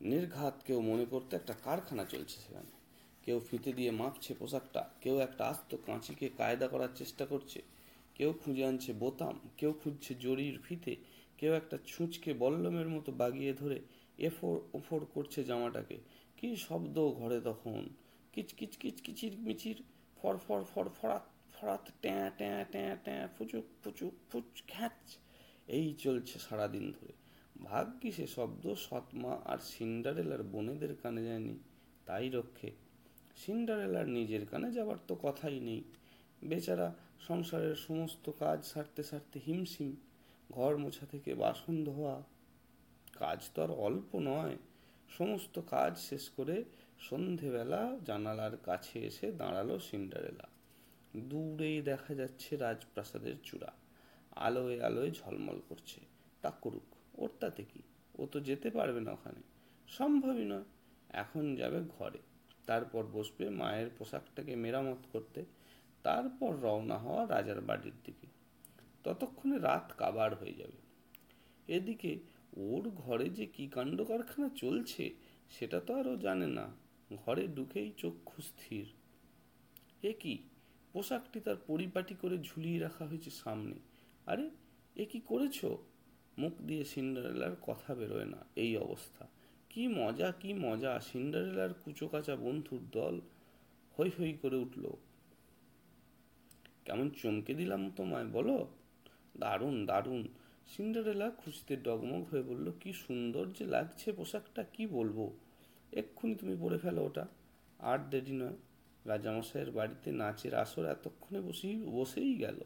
নির্ঘাত 0.00 0.54
কেউ 0.66 0.80
মনে 0.80 1.04
করতে 1.04 1.36
একটা 1.36 1.54
কারখানা 1.64 2.04
চলছে 2.04 2.36
সেখানে। 2.40 2.72
কেউ 3.24 3.40
ফিতে 3.50 3.72
দিয়ে 3.72 3.90
মাপছে 3.90 4.34
পোশাকটা, 4.34 4.88
কেউ 5.00 5.18
একটা 5.18 5.44
আস্ত 5.46 5.76
কাঁচিকে 5.86 6.28
কায়দা 6.36 6.68
করার 6.68 6.88
চেষ্টা 6.94 7.26
করছে। 7.26 7.62
কেউ 8.16 8.32
খুঁজে 8.32 8.64
আনছে 8.64 8.92
বোতাম, 8.92 9.40
কেউ 9.56 9.72
খুঁজছে 9.72 10.14
জরির 10.14 10.58
ফিতে, 10.58 10.96
কেউ 11.38 11.52
একটা 11.52 11.78
ছুঁচকে 11.86 12.34
বল্লমের 12.34 12.88
মতো 12.88 13.12
বাগিয়ে 13.12 13.52
ধরে 13.52 13.80
এফোর 14.18 14.60
ওফোর 14.72 15.06
করছে 15.14 15.44
জামাটাকে। 15.44 15.98
কি 16.36 16.56
শব্দ 16.56 17.08
ঘরে 17.08 17.40
তখন। 17.40 17.88
কিচ 18.32 18.54
কিচ 18.54 18.76
কিচ, 18.76 19.02
কিচির 19.02 19.38
মিচির, 19.38 19.82
ফর 20.22 20.36
ফর 20.36 20.64
ফরাত 21.02 21.22
ফরাত, 21.52 21.90
ট্যাঁ 22.00 22.30
ট্যাঁ 22.38 22.64
ট্যাঁ 22.70 22.96
ট্যাঁ, 23.04 23.28
ফুচুক 23.38 23.64
ফুচুক, 23.84 24.12
ফুচ, 24.32 24.62
খ্যাচ। 24.68 25.16
এই 25.68 25.94
চলছে 25.94 26.38
সারাদিন 26.38 26.92
ধরে। 26.92 27.12
ভাগ্যি 27.64 28.12
সে 28.12 28.26
শব্দ 28.26 28.74
সৎমা 28.74 29.40
আর 29.44 29.58
সিন্ডারেলার 29.58 30.42
বোনেদের 30.42 30.96
কানে 31.02 31.24
যায়নি? 31.24 31.58
তাই 32.06 32.30
রক্ষে। 32.30 32.70
সিন্ডারেলার 33.36 34.08
নিজের 34.08 34.46
কানে 34.46 34.72
যাবার 34.72 34.96
তো 35.08 35.16
কথাই 35.22 35.60
নেই। 35.60 35.84
বেচারা 36.44 36.94
সংসারের 37.20 37.76
সমস্ত 37.76 38.30
কাজ 38.38 38.64
সারতে 38.64 39.02
সারতে 39.02 39.40
হিমশিম, 39.46 39.96
ঘর 40.52 40.76
মোছা 40.76 41.06
থেকে 41.06 41.34
বাসন 41.34 41.84
ধোয়া। 41.84 42.22
কাজ 43.12 43.50
তো 43.54 43.62
আর 43.62 43.70
অল্প 43.70 44.18
নয়, 44.18 44.56
সমস্ত 45.08 45.60
কাজ 45.70 45.98
শেষ 45.98 46.28
করে 46.28 46.64
সন্ধেবেলা 46.98 47.96
জানালার 48.04 48.56
কাছে 48.56 49.06
এসে 49.06 49.32
দাঁড়াল 49.32 49.78
সিন্ডারেলা। 49.78 50.48
দূরেই 51.16 51.82
দেখা 51.82 52.14
যাচ্ছে 52.14 52.56
রাজপ্রাসাদের 52.56 53.34
চূড়া। 53.42 53.72
আলোয় 54.36 54.80
আলোয় 54.80 55.10
ঝলমল 55.10 55.60
করছে। 55.68 56.00
তা 56.42 56.50
করুক, 56.50 56.96
ওর 57.14 57.30
তাতে 57.40 57.64
কি? 57.64 57.82
ও 58.18 58.26
তো 58.26 58.40
যেতে 58.40 58.70
পারবে 58.70 59.00
না 59.00 59.12
ওখানে। 59.12 59.42
সম্ভবই 59.88 60.44
নয়। 60.44 60.64
এখন 61.08 61.56
যাবে 61.56 61.80
ঘরে। 61.98 62.18
তারপর 62.66 63.04
বসবে 63.12 63.50
মায়ের 63.50 63.90
পোশাকটাকে 63.98 64.56
মেরামত 64.56 64.98
করতে। 65.12 65.44
তারপর 66.06 66.56
রওনা 66.56 66.98
হওয়া 66.98 67.28
রাজার 67.28 67.60
বাড়ির 67.60 67.92
দিকে। 68.04 68.26
ততক্ষণে 69.04 69.58
রাত 69.58 69.92
কাবার 69.98 70.34
হয়ে 70.34 70.52
যাবে। 70.52 70.76
এদিকে 71.72 72.18
ওর 72.56 72.90
ঘরে 72.90 73.28
যে 73.28 73.46
কি 73.46 73.68
কাণ্ড 73.68 74.04
কারখানা 74.04 74.48
চলছে, 74.56 75.14
সেটা 75.50 75.80
তো 75.80 75.94
আরও 75.94 76.16
জানে 76.16 76.46
না। 76.46 76.66
ঘরে 77.16 77.48
ঢুকেই 77.48 77.92
চক্ষু 77.96 78.42
স্থির। 78.42 78.86
এ 80.02 80.12
কি? 80.20 80.38
পোশাকটি 80.92 81.40
তার 81.40 81.56
পরিপাটি 81.66 82.14
করে 82.14 82.38
ঝুলিয়ে 82.38 82.78
রাখা 82.78 83.06
হয়েছে 83.06 83.30
সামনে। 83.30 83.74
আরে, 84.26 84.50
এ 84.96 85.04
কি 85.04 85.20
করেছ? 85.20 85.64
মুখ 86.38 86.52
দিয়ে 86.66 86.84
সিন্ডারেলার 86.84 87.56
কথা 87.62 87.94
বেরোয় 87.94 88.24
না। 88.24 88.44
এই 88.56 88.76
অবস্থা। 88.76 89.26
কি 89.68 89.88
মজা 89.88 90.32
কি 90.32 90.54
মজা। 90.54 91.00
সিন্ডারেলার 91.00 91.74
কুচোকাচা 91.74 92.36
বন্ধুর 92.36 92.80
দল 92.92 93.20
হৈ 93.98 94.10
হৈ 94.18 94.32
করে 94.42 94.56
উঠল। 94.56 94.90
কেমন 96.86 97.10
চমকে 97.10 97.54
দিলাম 97.54 97.90
তোমায়, 97.96 98.26
বলো? 98.26 98.68
দারুণ 99.36 99.86
দারুণ। 99.86 100.22
সিন্ডারেলা 100.66 101.30
খুশিতে 101.30 101.76
ডগমগ 101.76 102.24
হয়ে 102.30 102.42
বলল, 102.42 102.72
কি 102.80 102.92
সুন্দর 102.92 103.44
যে 103.58 103.64
লাগছে 103.66 104.12
পোশাকটা, 104.12 104.62
কি 104.62 104.86
বলব? 104.86 105.30
এক্ষুনি 105.92 106.34
তুমি 106.34 106.56
পরে 106.60 106.78
ফেলো 106.78 107.04
ওটা। 107.04 107.26
আর 107.78 107.98
দেরি 108.10 108.32
নয়। 108.32 108.56
রাজামশাইয়ের 109.04 109.70
বাড়িতে 109.70 110.12
নাচের 110.12 110.54
আসর 110.54 110.84
এতক্ষণে 110.86 111.40
বসেই 111.40 111.76
বসেই 111.76 112.34
গেল। 112.34 112.58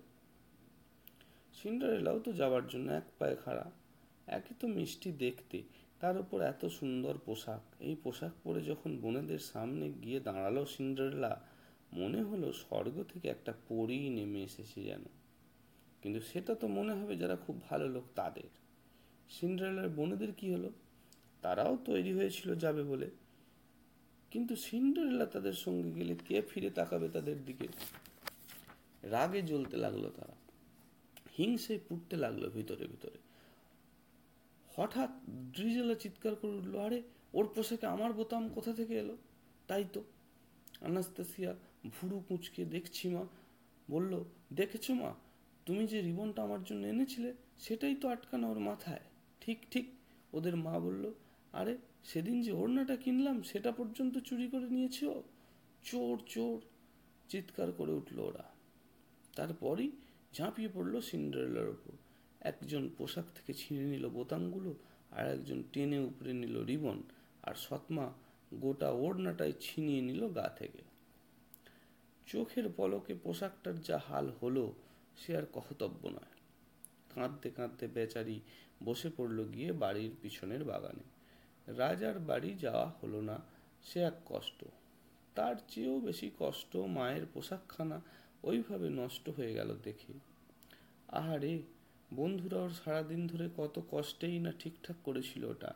সিন্ডারেলাও 1.62 2.18
তো 2.18 2.32
যাবার 2.32 2.66
জন্য 2.68 2.92
এক 2.92 3.06
পায়ে 3.18 3.36
খাড়া। 3.44 3.70
একে 4.26 4.54
তো 4.60 4.66
মিষ্টি 4.68 5.12
দেখতে, 5.12 5.62
তার 6.00 6.16
উপর 6.18 6.40
এত 6.42 6.66
সুন্দর 6.66 7.18
পোশাক। 7.24 7.60
এই 7.80 7.96
পোশাক 8.02 8.32
পরে 8.44 8.60
যখন 8.60 8.96
বোনেদের 8.96 9.38
সামনে 9.38 9.92
গিয়ে 10.02 10.20
দাঁড়াল 10.20 10.64
সিন্ডারেলা 10.64 11.32
মনে 11.92 12.22
হলো 12.22 12.52
স্বর্গ 12.52 13.04
থেকে 13.12 13.28
একটা 13.28 13.52
পরেই 13.68 14.10
নেমে 14.10 14.42
এসেছে 14.42 14.82
যেন। 14.82 15.02
কিন্তু 16.02 16.20
সেটা 16.20 16.54
তো 16.54 16.68
মনে 16.68 16.92
হবে 16.92 17.16
যারা 17.16 17.36
খুব 17.36 17.62
ভালো 17.70 17.88
লোক 17.88 18.04
তাদের। 18.14 18.42
সিন্ড্রেলার 19.30 19.88
বোনেদের 19.88 20.32
কি 20.32 20.52
হলো? 20.52 20.70
তারাও 21.42 21.76
তৈরি 21.84 22.12
হয়েছিল 22.12 22.54
যাবে 22.54 22.82
বলে। 22.82 23.10
কিন্তু 24.30 24.56
সিন্ড্রেলা 24.56 25.26
তাদের 25.26 25.52
সঙ্গে 25.52 25.90
গেলে 25.90 26.14
কে 26.28 26.42
ফিরে 26.42 26.70
তাকাবে 26.70 27.08
তাদের 27.08 27.44
দিকে? 27.44 27.68
রাগে 29.02 29.42
জ্বলতে 29.42 29.76
লাগল 29.76 30.10
তারা। 30.16 30.34
হিংসে 31.38 31.78
পুড়তে 31.88 32.16
লাগল 32.16 32.50
ভিতরে 32.50 32.86
ভিতরে। 32.86 33.18
হঠাৎ 34.76 35.10
ড্রিজেলা 35.52 35.94
চিৎকার 35.94 36.34
করে 36.34 36.50
উঠল, 36.50 36.78
আরে, 36.78 37.02
ওর 37.34 37.48
পোশাকে 37.54 37.86
আমার 37.86 38.12
বোতাম 38.12 38.48
কোথা 38.48 38.72
থেকে 38.72 38.98
এলো? 38.98 39.16
তাই 39.66 39.84
তো, 39.92 40.04
আনাস্তাসিয়া 40.80 41.54
ভুরু 41.88 42.22
কুঁচকে 42.28 42.64
দেখছি 42.64 43.08
মা। 43.08 43.26
বলল, 43.90 44.24
দেখেছ 44.52 44.90
মা, 44.90 45.14
তুমি 45.66 45.86
যে 45.86 46.00
রিবনটা 46.00 46.42
আমার 46.42 46.64
জন্য 46.64 46.86
এনেছিলে, 46.86 47.34
সেটাই 47.58 47.94
তো 47.94 48.08
আটকানো 48.08 48.50
ওর 48.50 48.58
মাথায়। 48.58 49.00
ঠিক 49.40 49.58
ঠিক। 49.70 49.88
ওদের 50.32 50.56
মা 50.56 50.78
বলল, 50.78 51.12
আরে, 51.52 51.78
সেদিন 52.04 52.42
যে 52.42 52.52
ওড়নাটা 52.52 52.96
কিনলাম, 52.96 53.42
সেটা 53.42 53.72
পর্যন্ত 53.72 54.18
চুরি 54.18 54.48
করে 54.48 54.70
নিয়েছে 54.70 55.06
ও। 55.06 55.22
চোর 55.84 56.18
চোর! 56.26 56.60
চিৎকার 57.28 57.72
করে 57.72 57.92
উঠল 57.92 58.18
ওরা। 58.18 58.44
তারপরই 59.36 59.90
ঝাঁপিয়ে 60.34 60.68
পড়ল 60.74 61.00
সিন্ডারেলার 61.00 61.68
ওপর। 61.68 61.92
একজন 62.40 62.90
পোশাক 62.98 63.24
থেকে 63.34 63.52
ছিঁড়ে 63.52 63.86
নিল 63.86 64.08
বোতামগুলো 64.08 64.74
আর 65.10 65.26
একজন 65.26 65.62
টেনে 65.72 65.98
উপরে 65.98 66.32
নিল 66.32 66.64
রিবন। 66.64 67.02
আর 67.42 67.54
সৎমা 67.54 68.12
গোটা 68.54 68.90
ওড়নাটাই 68.90 69.52
ছিনিয়ে 69.60 70.02
নিল 70.02 70.28
গা 70.28 70.48
থেকে। 70.48 70.89
চোখের 72.30 72.64
পলকে 72.76 73.14
পোশাকটার 73.14 73.80
যা 73.80 73.98
হাল 73.98 74.32
হলো, 74.42 74.72
সে 75.16 75.36
আর 75.36 75.42
কহতব্য 75.52 76.08
নয়। 76.08 76.32
কাঁদতে 77.14 77.50
কাঁদতে 77.50 77.86
বেচারি 77.86 78.40
বসে 78.84 79.10
পড়ল 79.16 79.48
গিয়ে 79.48 79.72
বাড়ির 79.72 80.10
পিছনের 80.22 80.64
বাগানে। 80.64 81.02
রাজার 81.72 82.18
বাড়ি 82.18 82.54
যাওয়া 82.54 82.92
হলো 83.02 83.20
না, 83.20 83.40
সে 83.82 84.00
এক 84.00 84.12
কষ্ট। 84.26 84.64
তার 85.34 85.54
চেয়েও 85.68 86.00
বেশি 86.00 86.30
কষ্ট 86.38 86.76
মায়ের 86.76 87.26
পোশাকখানা 87.34 88.00
ওইভাবে 88.42 88.88
নষ্ট 88.88 89.28
হয়ে 89.28 89.54
গেল 89.54 89.76
দেখে। 89.82 90.12
আহারে, 91.08 91.62
বন্ধুরা 92.14 92.58
ওর 92.58 92.70
সারাদিন 92.70 93.26
ধরে 93.26 93.48
কত 93.56 93.82
কষ্টেই 93.90 94.38
না 94.38 94.52
ঠিকঠাক 94.58 94.96
করেছিল 95.04 95.44
ওটা। 95.44 95.74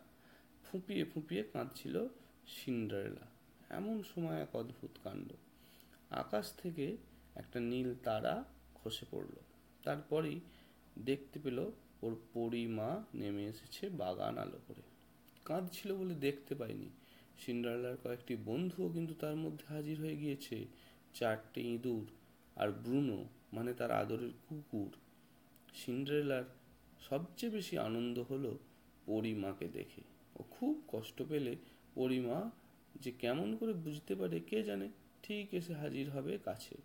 ফুঁপিয়ে 0.64 1.04
ফুঁপিয়ে 1.04 1.42
কাঁদছিল 1.42 2.06
সিন্ডারেলা। 2.46 3.26
এমন 3.70 4.02
সময় 4.14 4.42
এক 4.42 4.56
অদ্ভুত 4.56 4.90
কাণ্ড। 5.04 5.32
আকাশ 6.14 6.52
থেকে 6.52 6.97
একটা 7.35 7.61
নীল 7.61 7.94
তারা 8.04 8.44
খসে 8.75 9.06
পড়ল। 9.11 9.33
তারপরেই 9.83 10.40
দেখতে 10.99 11.38
পেল 11.38 11.71
ওর 12.02 12.16
পরিমা 12.35 13.04
নেমে 13.14 13.44
এসেছে 13.44 13.88
বাগান 13.88 14.38
আলো 14.38 14.59
করে। 14.68 14.83
কাঁদছিল 15.44 15.97
বলে 15.97 16.14
দেখতে 16.14 16.54
পায়নি 16.54 16.88
সিন্ডারেলার 17.38 17.97
কয়েকটি 18.04 18.37
বন্ধুও 18.37 18.88
কিন্তু 18.88 19.14
তার 19.14 19.37
মধ্যে 19.37 19.64
হাজির 19.75 20.00
হয়ে 20.00 20.16
গিয়েছে। 20.16 20.66
চারটে 21.14 21.61
ইঁদুর 21.61 22.06
আর 22.56 22.68
ব্রুনো 22.68 23.25
মানে 23.52 23.75
তার 23.75 23.90
আদরের 23.90 24.30
কুকুর। 24.49 24.92
সিন্ডারেলার 25.75 26.44
সবচেয়ে 27.00 27.52
বেশি 27.52 27.78
আনন্দ 27.78 28.18
হলো 28.18 28.59
পরিমাকে 29.06 29.68
দেখে। 29.68 30.02
ও 30.37 30.42
খুব 30.50 30.83
কষ্ট 30.88 31.23
পেলে 31.28 31.56
পরিমা 31.94 32.50
যে 33.00 33.12
কেমন 33.12 33.56
করে 33.56 33.73
বুঝতে 33.73 34.14
পারে 34.14 34.40
কে 34.40 34.62
জানে? 34.62 34.88
ঠিক 35.28 35.54
এসে 35.54 35.75
হাজির 35.75 36.11
হবে 36.11 36.38
কাছে। 36.45 36.76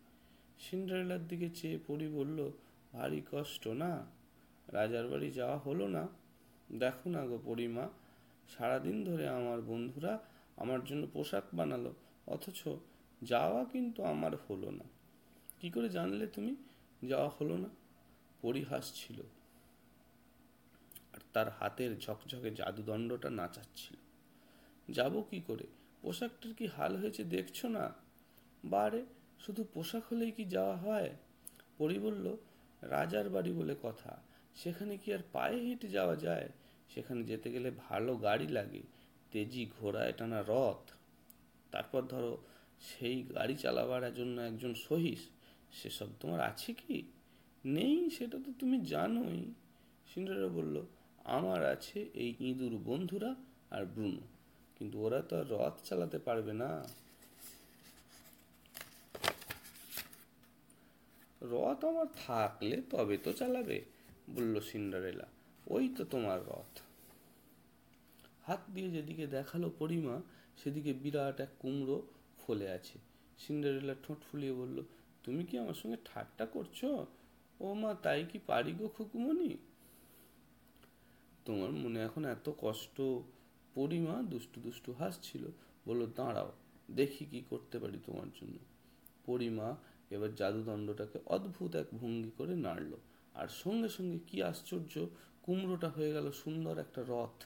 সিন্ডারেলার 0.60 1.28
দিকে 1.28 1.50
চেয়ে 1.50 1.80
পরি 1.88 2.08
বলল, 2.08 2.52
ভারী 2.94 3.22
কষ্ট 3.32 3.68
না? 3.68 4.06
রাজার 4.68 5.08
বাড়ি 5.08 5.32
যাওয়া 5.32 5.58
হলো 5.58 5.88
না? 5.88 6.08
দেখো 6.72 7.10
না 7.10 7.26
গো 7.26 7.40
পরিমা, 7.46 7.90
সারাদিন 8.50 9.04
ধরে 9.04 9.28
আমার 9.28 9.62
বন্ধুরা 9.62 10.20
আমার 10.58 10.84
জন্য 10.84 11.08
পোশাক 11.14 11.44
বানালো, 11.54 11.94
অথচ 12.28 12.68
যাওয়া 13.22 13.66
কিন্তু 13.66 14.04
আমার 14.04 14.32
হলো 14.36 14.72
না। 14.72 14.84
কি 15.60 15.70
করে 15.70 15.90
জানলে 15.90 16.28
তুমি 16.28 16.56
যাওয়া 17.06 17.30
হলো 17.30 17.58
না? 17.58 17.70
পরিহাস 18.42 18.92
ছিল 18.96 19.22
আর 21.14 21.20
তার 21.34 21.50
হাতের 21.50 22.00
ঝকঝকে 22.00 22.52
জাদুদণ্ডটা 22.52 23.30
নাচাচ্ছিল। 23.30 23.96
যাব 24.94 25.22
কি 25.30 25.42
করে? 25.48 25.64
পোশাকটার 26.02 26.54
কি 26.54 26.68
হাল 26.68 26.96
হয়েছে 26.96 27.24
দেখছ 27.24 27.66
না? 27.66 27.94
বারে 28.66 29.06
শুধু 29.40 29.64
পোশাক 29.74 30.04
হলেই 30.12 30.32
কি 30.32 30.46
যাওয়া 30.46 30.76
হয়? 30.78 31.10
পরি 31.78 32.00
বলল, 32.00 32.38
রাজার 32.82 33.30
বাড়ি 33.30 33.52
বলে 33.52 33.76
কথা। 33.84 34.22
সেখানে 34.56 34.98
কি 34.98 35.14
আর 35.14 35.20
পায়ে 35.32 35.58
হেঁটে 35.58 35.88
যাওয়া 35.88 36.16
যায়? 36.16 36.50
সেখানে 36.90 37.24
যেতে 37.24 37.52
গেলে 37.52 37.72
ভালো 37.72 38.18
গাড়ি 38.18 38.48
লাগে। 38.48 38.82
তেজি 39.32 39.70
ঘোড়ায় 39.80 40.14
টানা 40.18 40.44
রথ। 40.48 40.92
তারপর 41.72 42.02
ধরো, 42.02 42.38
সেই 42.82 43.24
গাড়ি 43.24 43.56
চালাবার 43.56 44.14
জন্য 44.14 44.42
একজন 44.42 44.74
সহিস। 44.74 45.20
সেসব 45.72 46.08
তোমার 46.20 46.42
আছে 46.42 46.74
কি? 46.74 47.04
নেই, 47.66 48.10
সেটা 48.10 48.38
তো 48.46 48.52
তুমি 48.60 48.86
জানোই। 48.86 49.54
সিন্ডারেলা 50.14 50.48
বলল, 50.48 50.86
আমার 51.24 51.66
আছে 51.66 52.10
এই 52.14 52.36
ইঁদুর 52.40 52.78
বন্ধুরা 52.78 53.36
আর 53.72 53.86
ব্রুনো। 53.86 54.22
কিন্তু 54.80 55.00
ওরা 55.00 55.22
তো 55.22 55.40
আর 55.40 55.46
রথ 55.50 55.74
চালাতে 55.84 56.20
পারবে 56.20 56.54
না। 56.54 56.84
রথ 61.42 61.86
আমার 61.86 62.06
থাকলে 62.26 62.82
তবে 62.90 63.18
তো 63.18 63.34
চালাবে, 63.34 63.82
বলল 64.30 64.60
সিন্ডারেলা। 64.60 65.28
ওই 65.68 65.94
তো 65.98 66.06
তোমার 66.06 66.42
রথ। 66.42 66.82
হাত 68.44 68.60
দিয়ে 68.74 68.90
যেদিকে 68.90 69.28
দেখাল 69.28 69.70
পরিমা, 69.80 70.22
সেদিকে 70.58 70.94
বিরাট 70.94 71.40
এক 71.40 71.50
কুমড়ো 71.60 72.02
ফলে 72.38 72.70
আছে। 72.70 73.00
সিন্ডারেলা 73.38 73.96
ঠোঁট 74.04 74.18
ফুলিয়ে 74.32 74.54
বলল, 74.54 74.84
তুমি 75.24 75.46
কি 75.46 75.58
আমার 75.58 75.74
সঙ্গে 75.74 75.98
ঠাট্টা 76.06 76.46
করছ? 76.46 76.86
ও 77.60 77.74
মা, 77.74 77.94
তাই 77.94 78.26
কি 78.32 78.40
পারি 78.48 78.72
গো 78.72 78.88
খুকুমনি 78.88 79.58
তোমার 81.46 81.72
মনে 81.72 82.00
এখন 82.00 82.26
এত 82.26 82.52
কষ্ট? 82.58 83.02
পরিমা 83.74 84.22
দুষ্টু 84.22 84.62
দুষ্টু 84.62 84.94
হাসছিল। 84.94 85.48
বলল, 85.88 86.06
দাঁড়াও, 86.16 86.52
দেখি 86.92 87.26
কি 87.26 87.44
করতে 87.50 87.80
পারি 87.80 87.98
তোমার 88.06 88.28
জন্য। 88.42 88.58
পরিমা 89.26 89.76
এবার 90.10 90.36
জাদুদণ্ডটাকে 90.36 91.20
অদ্ভুত 91.26 91.76
এক 91.76 91.86
ভঙ্গি 91.92 92.32
করে 92.38 92.56
নাড়ল। 92.56 92.94
আর 93.34 93.48
সঙ্গে 93.48 93.90
সঙ্গে 93.90 94.20
কি 94.28 94.44
আশ্চর্য, 94.44 95.08
কুমড়োটা 95.44 95.90
হয়ে 95.90 96.14
গেল 96.14 96.32
সুন্দর 96.32 96.78
একটা 96.78 97.04
রথ। 97.08 97.44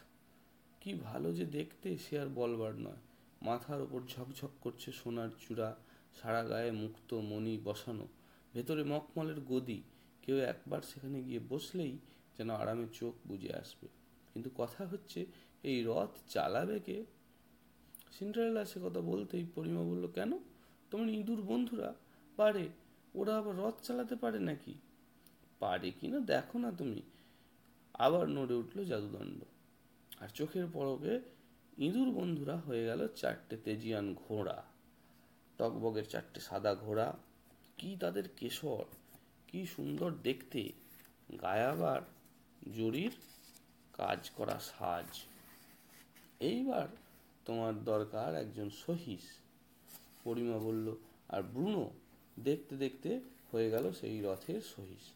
কি 0.81 0.93
ভালো 0.93 1.33
যে 1.33 1.45
দেখতে, 1.45 1.97
সে 1.97 2.19
আর 2.19 2.27
বলবার 2.27 2.75
নয়। 2.75 2.97
মাথার 3.41 3.81
ওপর 3.81 4.01
ঝকঝক 4.09 4.49
করছে 4.61 4.91
সোনার 4.91 5.29
চূড়া, 5.47 5.75
সারা 6.21 6.43
গায়ে 6.43 6.71
মুক্ত 6.71 7.13
মণি 7.13 7.57
বসানো। 7.63 8.07
ভেতরে 8.53 8.83
মকমলের 8.83 9.41
গদি। 9.41 9.81
কেউ 10.21 10.37
একবার 10.37 10.81
সেখানে 10.81 11.23
গিয়ে 11.23 11.39
বসলেই 11.49 11.97
যেন 12.37 12.49
আরামে 12.49 12.87
চোখ 12.93 13.13
বুঝে 13.27 13.53
আসবে। 13.53 13.87
কিন্তু 14.33 14.49
কথা 14.57 14.87
হচ্ছে, 14.87 15.25
এই 15.63 15.83
রথ 15.83 16.09
চালাবে 16.29 16.79
কে? 16.79 17.05
সিন্ডারেলা 18.19 18.65
সে 18.65 18.79
কথা 18.83 19.01
বলতেই 19.01 19.45
পরিমা 19.55 19.81
বলল, 19.81 20.07
কেন? 20.07 20.39
তোমার 20.91 21.09
ইঁদুর 21.09 21.41
বন্ধুরা 21.41 21.93
পারে? 22.35 22.69
ওরা 23.15 23.37
আবার 23.37 23.57
রথ 23.57 23.81
চালাতে 23.83 24.15
পারে 24.15 24.39
নাকি? 24.39 24.73
পারে 25.59 25.91
কি 25.91 26.07
না 26.07 26.19
দেখো 26.19 26.59
না 26.59 26.71
তুমি। 26.71 27.01
আবার 27.93 28.29
নড়ে 28.29 28.53
উঠল 28.53 28.85
জাদুদণ্ড। 28.85 29.43
আর 30.19 30.27
চোখের 30.27 30.65
পরকে 30.73 31.19
ইঁদুর 31.77 32.11
বন্ধুরা 32.11 32.57
হয়ে 32.57 32.85
গেল 32.85 33.07
চারটে 33.07 33.57
তেজিয়ান 33.57 34.13
ঘোড়া। 34.13 34.63
টকবগের 35.57 36.09
চারটে 36.09 36.39
সাদা 36.39 36.75
ঘোড়া। 36.75 37.13
কি 37.77 37.97
তাদের 37.99 38.23
কেশর? 38.37 38.83
কি 39.47 39.65
সুন্দর 39.65 40.11
দেখতে। 40.11 40.71
গায়াবার 41.41 42.01
জরির 42.75 43.11
কাজ 43.93 44.29
করা 44.29 44.59
সাজ। 44.59 45.23
এইবার 46.39 46.87
তোমার 47.45 47.83
দরকার 47.83 48.35
একজন 48.35 48.69
সহিস। 48.69 49.37
পরিমা 50.23 50.57
বলল, 50.57 50.95
আর 51.29 51.43
ব্রুনো 51.43 51.89
দেখতে 52.39 52.77
দেখতে 52.77 53.19
হয়ে 53.51 53.69
গেল 53.69 53.91
সেই 53.91 54.21
রথের 54.21 54.61
সহিস। 54.61 55.13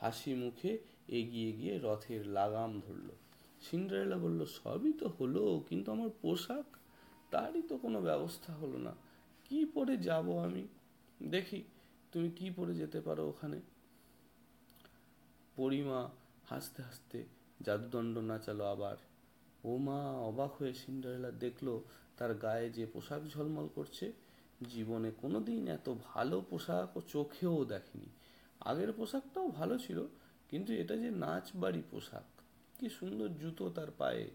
হাসি 0.00 0.34
মুখে 0.34 0.78
এগিয়ে 1.08 1.52
গিয়ে 1.52 1.78
রথের 1.82 2.26
লাগাম 2.26 2.80
ধরল। 2.80 3.10
সিন্ডারেলা 3.62 4.16
বলল, 4.16 4.44
সবই 4.44 4.92
তো 4.92 5.08
হলো, 5.08 5.62
কিন্তু 5.68 5.92
আমার 5.92 6.10
পোশাক? 6.22 6.64
তারই 7.30 7.62
তো 7.62 7.76
কোনো 7.76 8.00
ব্যবস্থা 8.00 8.52
হলো 8.52 8.78
না। 8.78 8.94
কি 9.48 9.64
পরে 9.64 9.96
যাব 9.96 10.38
আমি? 10.44 10.68
দেখি, 11.22 11.62
তুমি 12.12 12.30
কি 12.30 12.50
পরে 12.50 12.74
যেতে 12.74 13.00
পারো 13.00 13.28
ওখানে? 13.28 13.60
পরিমা 15.56 16.10
হাসতে 16.48 16.82
হাসতে 16.82 17.24
জাদুদণ্ড 17.62 18.18
নাচালো 18.18 18.64
আবার। 18.64 18.96
ও 19.64 19.76
মা 19.76 20.12
অবাক 20.12 20.54
হয়ে 20.54 20.74
সিন্ডারেলা 20.74 21.30
দেখল, 21.30 21.80
তার 22.16 22.34
গায়ে 22.34 22.70
যে 22.70 22.86
পোশাক 22.86 23.22
ঝলমল 23.28 23.68
করছে 23.74 24.12
জীবনে 24.60 25.10
কোনোদিন 25.10 25.68
এত 25.68 25.94
ভালো 26.04 26.40
পোশাক 26.40 26.96
ও 26.96 27.00
চোখেও 27.00 27.64
দেখেনি। 27.64 28.08
আগের 28.60 28.92
পোশাকটাও 28.92 29.48
ভালো 29.48 29.78
ছিল, 29.78 30.06
কিন্তু 30.48 30.72
এটা 30.72 30.96
যে 30.96 31.10
নাচ 31.10 31.50
বাড়ি 31.54 31.82
পোশাক, 31.90 32.24
কি 32.78 32.88
সুন্দর 32.88 33.28
জুতো 33.28 33.70
তার 33.70 33.90
পায়ে, 33.90 34.30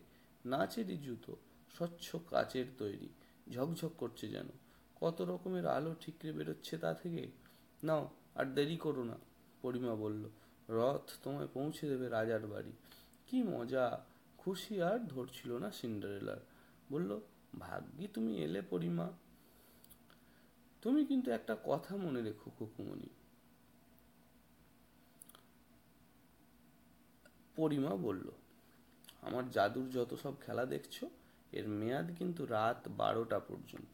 নাচেরই 0.45 0.97
জুতো, 0.97 1.36
স্বচ্ছ 1.75 2.15
কাচের 2.15 2.65
তৈরি, 2.77 3.10
ঝকঝক 3.51 3.91
করছে 3.97 4.27
যেন, 4.27 4.47
কত 4.95 5.21
রকমের 5.21 5.65
আলো 5.65 5.95
ঠিকরে 6.01 6.31
বেরোচ্ছে 6.31 6.77
তা 6.77 6.93
থেকে? 6.93 7.27
নাও, 7.84 8.10
আর 8.36 8.45
দেরি 8.45 8.77
করো 8.77 9.03
না, 9.03 9.17
পরিমা 9.62 9.95
বলল। 9.95 10.23
রথ 10.69 11.12
তোমায় 11.23 11.47
পৌঁছে 11.53 11.89
দেবে 11.89 12.10
রাজার 12.10 12.47
বাড়ি। 12.47 12.71
কি 13.27 13.43
মজা, 13.43 14.01
খুশি 14.38 14.81
আর 14.81 14.99
ধরছিল 15.07 15.57
না 15.57 15.71
সিন্ডারেলার। 15.71 16.39
বলল, 16.91 17.19
ভাগ্যি 17.60 18.07
তুমি 18.13 18.43
এলে 18.43 18.62
পরিমা 18.62 19.10
তুমি 20.81 21.05
কিন্তু 21.05 21.31
একটা 21.31 21.57
কথা 21.65 21.97
মনে 21.97 22.21
রেখো 22.21 22.49
খুকুমণি। 22.57 23.09
পরিমা 27.55 27.95
বলল, 27.95 28.31
আমার 29.21 29.49
জাদুর 29.49 29.89
যত 29.89 30.13
সব 30.13 30.33
খেলা 30.45 30.65
দেখছ, 30.65 31.03
এর 31.51 31.67
মেয়াদ 31.67 32.07
কিন্তু 32.17 32.45
রাত 32.45 32.87
বারোটা 32.97 33.39
পর্যন্ত। 33.39 33.93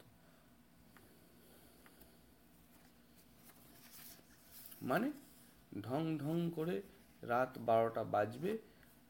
মানে 4.82 5.12
ঢং 5.82 6.18
ঢং 6.18 6.38
করে 6.52 6.82
রাত 7.24 7.58
বারোটা 7.60 8.04
বাজবে, 8.04 8.58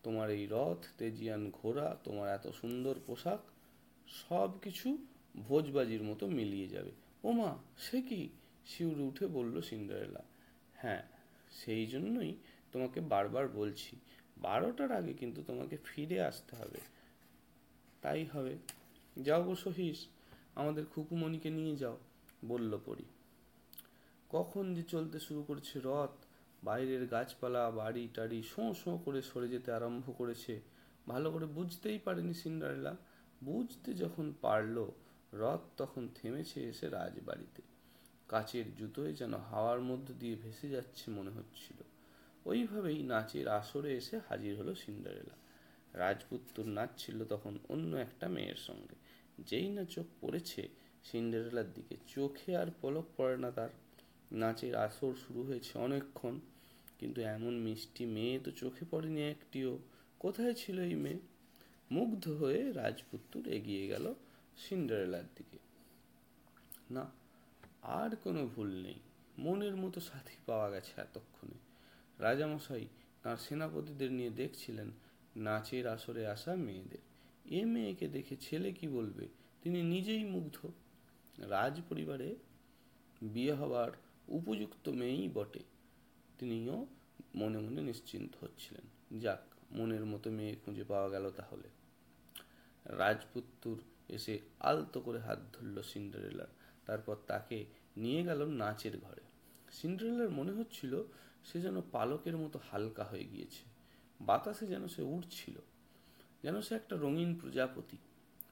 তোমার 0.04 0.30
এই 0.30 0.48
রথ, 0.48 0.82
তেজিয়ান 0.98 1.52
ঘোড়া, 1.52 1.98
তোমার 2.04 2.28
এত 2.30 2.48
সুন্দর 2.48 2.96
পোশাক 3.08 3.40
সব 4.08 4.50
কিছু 4.62 4.98
ভোজবাজির 5.48 6.04
মতো 6.04 6.28
মিলিয়ে 6.28 6.68
যাবে। 6.68 7.07
ওমা, 7.24 7.58
সে 7.78 8.02
কি? 8.02 8.30
শিউরে 8.66 9.02
উঠে 9.02 9.28
বলল 9.28 9.62
সিন্ডারেলা 9.62 10.24
হ্যাঁ 10.76 11.04
সেই 11.52 11.86
জন্যই 11.86 12.36
তোমাকে 12.72 13.02
বারবার 13.02 13.48
বলছি। 13.48 13.96
বারোটার 14.38 14.92
আগে 14.92 15.14
কিন্তু 15.14 15.44
তোমাকে 15.48 15.78
ফিরে 15.86 16.22
আসতে 16.22 16.56
হবে। 16.56 16.80
তাই 18.02 18.26
হবে। 18.26 18.58
যাও 19.18 19.44
গো 19.44 19.56
সহিস, 19.56 20.08
আমাদের 20.56 20.86
খুকুমণিকে 20.86 21.50
নিয়ে 21.50 21.76
যাও, 21.76 21.98
বলল 22.46 22.78
পরি। 22.86 23.04
কখন 24.30 24.74
যে 24.74 24.84
চলতে 24.84 25.20
শুরু 25.20 25.44
করেছে 25.44 25.80
রথ, 25.84 26.26
বাইরের 26.64 27.06
গাছপালা, 27.06 27.72
বাড়ি 27.72 28.08
টাড়ি 28.14 28.44
শোঁ 28.44 28.74
শোঁ 28.74 28.98
করে 28.98 29.22
সরে 29.22 29.48
যেতে 29.48 29.72
আরম্ভ 29.72 30.18
করেছে। 30.18 30.62
ভালো 31.08 31.32
করে 31.32 31.46
বুঝতেই 31.46 32.00
পারেনি 32.00 32.34
সিন্ডারেলা। 32.34 32.96
বুঝতে 33.44 33.94
যখন 33.94 34.34
পারল 34.42 34.92
রথ 35.34 35.60
তখন 35.78 36.08
থেমেছে 36.16 36.70
এসে 36.70 36.90
রাজবাড়িতে। 36.90 37.62
কাচের 38.28 38.76
জুতোয় 38.76 39.14
যেন 39.14 39.34
হাওয়ার 39.34 39.82
মধ্য 39.82 40.14
দিয়ে 40.20 40.36
ভেসে 40.36 40.70
যাচ্ছে 40.70 41.12
মনে 41.12 41.30
হচ্ছিল। 41.30 41.78
ওইভাবেই 42.46 43.04
নাচের 43.04 43.48
আসরে 43.48 43.98
এসে 43.98 44.20
হাজির 44.30 44.58
হলো 44.58 44.76
সিন্ডারেলা। 44.76 45.36
রাজপুত্তর 45.94 46.66
নাচছিল 46.66 47.26
তখন 47.26 47.60
অন্য 47.70 47.96
একটা 47.98 48.28
মেয়ের 48.28 48.56
সঙ্গে। 48.56 48.96
যেই 49.38 49.70
না 49.70 49.84
চোখ 49.84 50.06
পড়েছে, 50.22 50.68
সিন্ডারেলার 51.04 51.74
দিকে 51.74 51.96
চোখে 52.08 52.58
আর 52.58 52.68
পলক 52.82 53.06
পড়ে 53.18 53.38
না 53.38 53.52
তার। 53.52 53.70
নাচের 54.32 54.76
আসর 54.76 55.14
শুরু 55.28 55.44
হয়েছে 55.44 55.80
অনেকক্ষণ, 55.80 56.40
কিন্তু 57.00 57.22
এমন 57.22 57.54
মিষ্টি 57.58 58.06
মেয়ে 58.06 58.40
তো 58.40 58.52
চোখে 58.52 58.86
পড়েনি 58.92 59.30
একটিও। 59.30 59.80
কোথায় 60.20 60.54
ছিল 60.54 60.80
এই 60.80 60.96
মেয়ে? 60.96 61.20
মুগ্ধ 61.92 62.28
হয়ে 62.30 62.72
রাজপুত্তর 62.72 63.48
এগিয়ে 63.48 63.88
গেল 63.88 64.14
সিন্ডারেলার 64.58 65.24
দিকে। 65.36 65.58
না, 66.92 67.12
আর 67.82 68.16
কোনো 68.16 68.48
ভুল 68.48 68.82
নেই। 68.82 69.00
মনের 69.38 69.76
মতো 69.76 70.00
সাথী 70.00 70.36
পাওয়া 70.46 70.70
গেছে 70.70 71.02
এতক্ষণে। 71.02 71.58
রাজামশাই 72.20 72.88
তাঁর 73.24 73.38
সেনাপতিদের 73.38 74.12
নিয়ে 74.12 74.30
দেখছিলেন 74.30 74.92
নাচের 75.36 75.88
আসরে 75.88 76.28
আসা 76.28 76.56
মেয়েদের। 76.56 76.98
এ 77.46 77.66
মেয়েকে 77.66 78.08
দেখে 78.08 78.36
ছেলে 78.38 78.72
কি 78.72 78.88
বলবে? 78.88 79.28
তিনি 79.62 79.84
নিজেই 79.84 80.24
মুগ্ধ। 80.24 80.70
রাজ 81.38 81.82
পরিবারে 81.90 82.36
বিয়ে 83.22 83.54
হবার 83.54 83.92
উপযুক্ত 84.28 84.90
মেয়েই 84.90 85.30
বটে। 85.34 85.60
তিনিও 86.40 86.86
মনে 87.36 87.58
মনে 87.58 87.82
নিশ্চিন্ত 87.82 88.44
হচ্ছিলেন। 88.44 89.20
যাক, 89.20 89.42
মনের 89.72 90.06
মতো 90.06 90.32
মেয়ে 90.32 90.56
খুঁজে 90.66 90.84
পাওয়া 90.84 91.10
গেল 91.10 91.32
তাহলে। 91.32 91.68
রাজপুত্তুর 92.86 93.82
এসে 94.10 94.40
আলতো 94.60 95.02
করে 95.02 95.20
হাত 95.20 95.40
ধরল 95.54 95.82
সিন্ডারেলার। 95.82 96.48
তারপর 96.86 97.16
তাকে 97.28 97.66
নিয়ে 97.98 98.24
গেল 98.24 98.46
নাচের 98.46 98.98
ঘরে। 98.98 99.22
সিন্ডারেলার 99.72 100.30
মনে 100.30 100.52
হচ্ছিল 100.52 101.04
সে 101.46 101.62
যেন 101.62 101.82
পালকের 101.92 102.38
মতো 102.38 102.60
হালকা 102.72 103.04
হয়ে 103.04 103.24
গিয়েছে। 103.24 103.64
বাতাসে 104.22 104.68
যেন 104.68 104.88
সে 104.88 105.02
উড়ছিল। 105.02 105.60
যেন 106.44 106.62
সে 106.62 106.76
একটা 106.76 106.96
রঙিন 106.96 107.36
প্রজাপতি। 107.36 107.98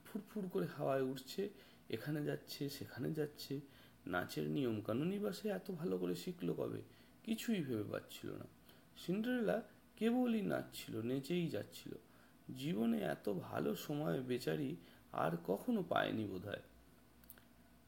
ফুরফুর 0.05 0.49
করে 0.49 0.65
হাওয়ায় 0.77 1.01
উঠছে 1.01 1.49
এখানে 1.89 2.25
যাচ্ছে, 2.25 2.69
সেখানে 2.69 3.13
যাচ্ছে। 3.13 3.61
নাচের 4.05 4.49
নিয়ম 4.49 4.81
কানুনই 4.81 5.19
বা 5.19 5.33
সে 5.33 5.49
এত 5.49 5.71
ভালো 5.71 5.97
করে 5.97 6.15
শিখলো 6.15 6.53
কবে? 6.53 6.81
কিছুই 7.23 7.63
ভেবে 7.63 7.83
পাচ্ছিল 7.83 8.31
না। 8.31 8.45
সিন্ডারেলা 8.97 9.61
কেবলই 9.95 10.41
নাচছিল, 10.41 11.01
নেচেই 11.01 11.47
যাচ্ছিল। 11.47 11.93
জীবনে 12.55 13.01
এত 13.01 13.29
ভালো 13.29 13.75
সময় 13.75 14.21
বেচারি 14.21 14.75
আর 15.15 15.31
কখনো 15.47 15.83
পায়নি 15.89 16.25
বোধহয়। 16.25 16.61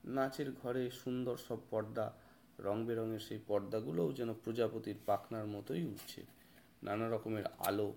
নাচের 0.06 0.52
ঘরে 0.52 0.92
সুন্দর 0.92 1.38
সব 1.38 1.58
পর্দা, 1.70 2.12
রং 2.60 2.86
বেরঙের 2.86 3.20
সেই 3.20 3.40
পর্দাগুলোও 3.48 4.14
যেন 4.14 4.34
প্রজাপতির 4.34 4.96
পাখনার 5.06 5.48
মতোই 5.48 5.86
উঠছে 5.86 6.22
নানা 6.84 7.10
রকমের 7.10 7.44
আলো, 7.60 7.94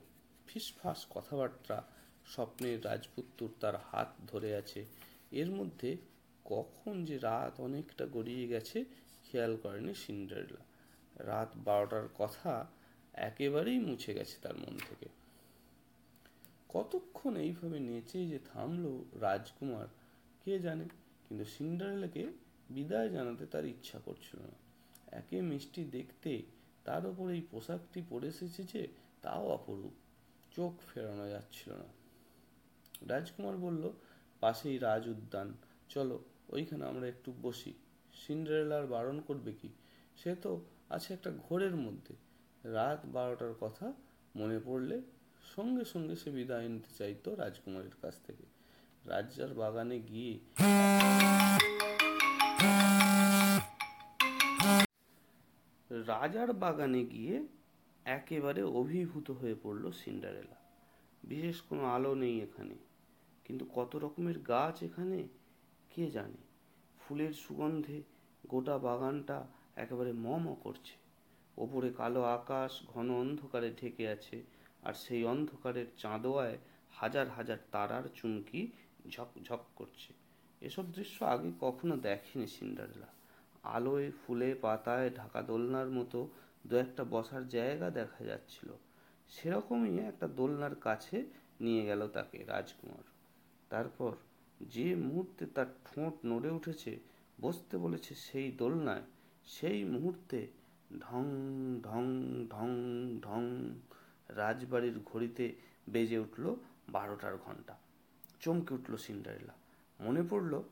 ফিসফাস 0.46 1.06
কথাবার্তা, 1.10 1.82
স্বপ্নের 2.26 2.84
রাজপুত্তুর 2.84 3.50
তার 3.60 3.74
হাত 3.76 4.08
ধরে 4.26 4.56
আছে। 4.56 4.86
এর 5.30 5.50
মধ্যে 5.50 5.96
কখন 6.44 7.04
যে 7.04 7.18
রাত 7.18 7.60
অনেকটা 7.60 8.06
গড়িয়ে 8.06 8.48
গেছে, 8.48 8.84
খেয়াল 9.24 9.56
করেনি 9.56 9.94
সিন্ডারেলা। 9.94 10.64
রাত 11.24 11.48
বারোটার 11.56 12.08
কথা 12.18 12.66
একেবারেই 13.12 13.78
মুছে 13.78 14.14
গেছে 14.14 14.36
তার 14.42 14.54
মন 14.54 14.78
থেকে। 14.88 15.08
কতক্ষণ 16.72 17.36
এইভাবে 17.36 17.80
নেচে 17.80 18.26
যে 18.26 18.38
থামলো 18.38 19.04
রাজকুমার, 19.20 19.86
কে 20.44 20.58
জানে? 20.58 20.84
কিন্তু 21.28 21.44
সিন্ডারেলাকে 21.44 22.26
বিদায় 22.70 23.08
জানাতে 23.08 23.46
তার 23.46 23.64
ইচ্ছা 23.64 23.98
করছিল 23.98 24.40
না। 24.40 24.56
একে 25.06 25.42
মিষ্টি 25.42 25.84
দেখতে 25.84 26.42
তার 26.84 27.06
ওপর 27.06 27.30
এই 27.30 27.40
পোশাকটি 27.50 28.02
পরে 28.10 28.28
এসেছে 28.28 28.88
তাও 29.22 29.48
অপরূপ। 29.48 29.92
চোখ 30.56 30.72
ফেরানো 30.94 31.28
যাচ্ছিল 31.28 31.72
না। 31.72 31.84
রাজকুমার 33.08 33.56
বলল, 33.56 33.90
পাশেই 34.40 34.78
রাজ 34.78 35.08
উদ্যান। 35.08 35.54
চলো, 35.88 36.24
ওইখানে 36.48 36.84
আমরা 36.84 37.06
একটু 37.06 37.32
বসি। 37.42 37.72
সিন্ডারেলার 38.26 38.86
বারণ 38.86 39.20
করবে 39.20 39.52
কি? 39.52 39.68
সে 40.16 40.34
তো 40.34 40.60
আছে 40.88 41.14
একটা 41.14 41.32
ঘোরের 41.48 41.76
মধ্যে। 41.76 42.14
রাত 42.64 43.00
বারোটার 43.06 43.54
কথা 43.60 43.92
মনে 44.36 44.60
পড়লে 44.64 45.00
সঙ্গে 45.42 45.84
সঙ্গে 45.84 46.16
সে 46.16 46.30
বিদায় 46.30 46.68
নিতে 46.68 46.94
চাইতো 46.98 47.34
রাজকুমারের 47.34 47.90
কাছ 48.02 48.14
থেকে। 48.26 48.42
রাজার 49.04 49.54
বাগানে 49.54 50.00
গিয়ে 50.00 50.38
রাজার 55.90 56.52
বাগানে 56.52 57.04
গিয়ে 57.04 57.46
একেবারে 58.04 58.62
অভিভূত 58.62 59.30
হয়ে 59.30 59.54
পড়ল 59.62 59.90
সিন্ডারেলা। 59.90 60.56
বিশেষ 61.24 61.60
কোনো 61.60 61.84
আলো 61.84 62.14
নেই 62.14 62.40
এখানে। 62.40 62.74
কিন্তু 63.44 63.66
কত 63.74 63.96
রকমের 63.96 64.38
গাছ 64.38 64.82
এখানে, 64.82 65.28
কে 65.90 66.10
জানে? 66.10 66.36
ফুলের 67.00 67.32
সুগন্ধে 67.32 68.02
গোটা 68.46 68.78
বাগানটা 68.78 69.46
একেবারে 69.76 70.12
ম 70.12 70.38
ম 70.38 70.56
করছে। 70.62 70.92
ওপরে 71.56 71.92
কালো 71.92 72.22
আকাশ, 72.22 72.82
ঘন 72.86 73.10
অন্ধকারে 73.10 73.74
ঢেকে 73.80 74.08
আছে। 74.08 74.42
আর 74.82 74.94
সেই 74.94 75.24
অন্ধকারের 75.24 75.86
চাঁদোয়ায় 75.98 76.58
হাজার 76.92 77.28
হাজার 77.28 77.56
তারার 77.72 78.02
চুমকি 78.14 78.68
ঝকঝক 79.10 79.64
করছে। 79.76 80.12
এসব 80.60 80.92
দৃশ্য 80.92 81.24
আগে 81.24 81.52
কখনো 81.60 81.96
দেখেনি 81.96 82.46
সিন্ডারেলা। 82.46 83.06
আলোয়, 83.62 84.12
ফুলে, 84.26 84.54
পাতায়, 84.54 85.10
ঢাকা 85.10 85.42
দোলনার 85.42 85.90
মতো 85.90 86.28
দু 86.66 86.76
একটা 86.76 87.04
বসার 87.04 87.48
জায়গা 87.48 87.90
দেখা 87.90 88.24
যাচ্ছিল। 88.24 88.72
সেরকমই 89.28 89.98
একটা 89.98 90.28
দোলনার 90.28 90.74
কাছে 90.74 91.26
নিয়ে 91.60 91.86
গেল 91.86 92.08
তাকে 92.08 92.44
রাজকুমার। 92.44 93.02
তারপর 93.68 94.16
যে 94.60 94.94
মুহূর্তে 94.94 95.46
তার 95.46 95.66
ঠোঁট 95.84 96.12
নড়ে 96.26 96.50
উঠেছে, 96.50 96.98
বসতে 97.40 97.78
বলেছে 97.78 98.14
সেই 98.14 98.52
দোলনায়, 98.52 99.02
সেই 99.44 99.84
মুহূর্তে 99.84 100.46
ঢং 101.00 101.24
ঢং 101.82 102.04
ঢং 102.50 102.68
ঢং 103.22 103.44
রাজবাড়ির 104.36 105.00
ঘড়িতে 105.04 105.52
বেজে 105.88 106.18
উঠল 106.18 106.54
বারোটার 106.88 107.36
ঘণ্টা 107.36 107.76
চমকে 108.40 108.74
উঠল 108.74 108.96
সিন্ডারেলা। 108.96 109.52
মনে 110.00 110.22
পড়ল, 110.30 110.62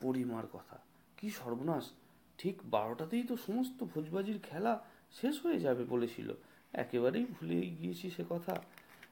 পরিমার 0.00 0.44
কথা। 0.52 0.78
কি 1.16 1.30
সর্বনাশ! 1.30 1.90
ঠিক 2.38 2.54
বারোটাতেই 2.64 3.22
তো 3.22 3.36
সমস্ত 3.36 3.84
ভোজবাজির 3.84 4.38
খেলা 4.42 4.84
শেষ 5.12 5.46
হয়ে 5.46 5.60
যাবে 5.60 5.84
বলেছিল। 5.84 6.34
একেবারেই 6.72 7.24
ভুলে 7.24 7.60
গিয়েছি 7.60 8.10
সে 8.10 8.24
কথা। 8.28 8.62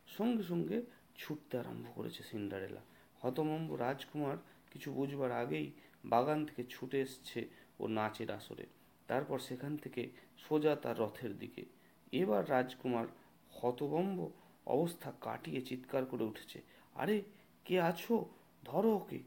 সঙ্গে 0.07 0.43
সঙ্গে 0.43 0.83
ছুটতে 1.17 1.59
আরম্ভ 1.59 1.87
করেছে 1.95 2.23
সিন্ডারেলা। 2.23 2.81
হতমম্ব 3.21 3.75
রাজকুমার 3.75 4.37
কিছু 4.71 4.93
বুঝবার 4.93 5.33
আগেই 5.33 5.71
বাগান 6.05 6.45
থেকে 6.45 6.65
ছুটে 6.69 7.01
এসছে 7.01 7.49
ও 7.81 7.87
নাচের 7.87 8.31
আসরে। 8.31 8.67
তারপর 9.07 9.39
সেখান 9.39 9.77
থেকে 9.77 10.09
সোজা 10.39 10.77
তার 10.77 10.99
রথের 10.99 11.39
দিকে। 11.39 11.65
এবার 12.13 12.51
রাজকুমার 12.51 13.07
হতবম্ব 13.51 14.31
অবস্থা 14.67 15.13
কাটিয়ে 15.21 15.61
চিৎকার 15.61 16.05
করে 16.05 16.25
উঠেছে। 16.25 16.63
আরে, 16.95 17.23
কে 17.65 17.81
আছো? 17.81 18.27
ধরো 18.65 18.91
ওকে। 18.91 19.19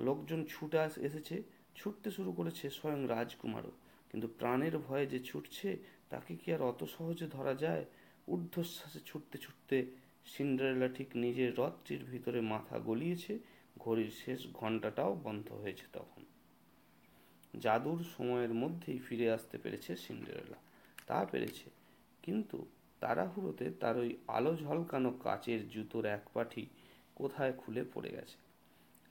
লোকজন 0.00 0.44
ছুটে 0.44 0.78
এসেছে। 1.00 1.42
ছুটতে 1.76 2.10
শুরু 2.10 2.32
করেছে 2.32 2.70
স্বয়ং 2.70 3.08
রাজকুমারও। 3.08 3.70
কিন্তু 4.12 4.28
প্রাণের 4.38 4.78
ভয়ে 4.78 5.06
যে 5.06 5.20
ছুটছে, 5.20 5.76
তাকে 6.10 6.36
কি 6.36 6.52
আর 6.52 6.62
অত 6.62 6.84
সহজে 6.84 7.26
ধরা 7.26 7.54
যায়? 7.54 7.84
ঊর্ধ্বশ্বাসে 8.28 8.98
ছুটতে 9.06 9.38
ছুটতে 9.38 9.86
সিন্ডারেলা 10.26 10.88
ঠিক 10.88 11.06
নিজের 11.14 11.58
রথটির 11.58 12.04
ভিতরে 12.04 12.40
মাথা 12.40 12.78
গলিয়েছে। 12.78 13.38
ঘড়ির 13.78 14.10
শেষ 14.10 14.52
ঘন্টাটাও 14.52 15.14
বন্ধ 15.14 15.52
হয়েছে 15.52 15.86
তখন। 15.92 16.24
জাদুর 17.60 18.04
সময়ের 18.16 18.54
মধ্যেই 18.54 18.98
ফিরে 18.98 19.30
আসতে 19.30 19.58
পেরেছে 19.58 19.96
সিন্ডারেলা। 19.96 20.56
তা 21.06 21.26
পেরেছে। 21.30 21.70
কিন্তু 22.22 22.66
তাড়াহুড়োতে 23.00 23.70
তার 23.70 23.98
ওই 23.98 24.16
আলো 24.28 24.56
ঝলকানো 24.56 25.10
কাচের 25.10 25.68
জুতোর 25.68 26.04
এক 26.04 26.20
পাঠি 26.34 26.66
কোথায় 27.14 27.52
খুলে 27.52 27.84
পড়ে 27.94 28.10
গেছে। 28.10 28.36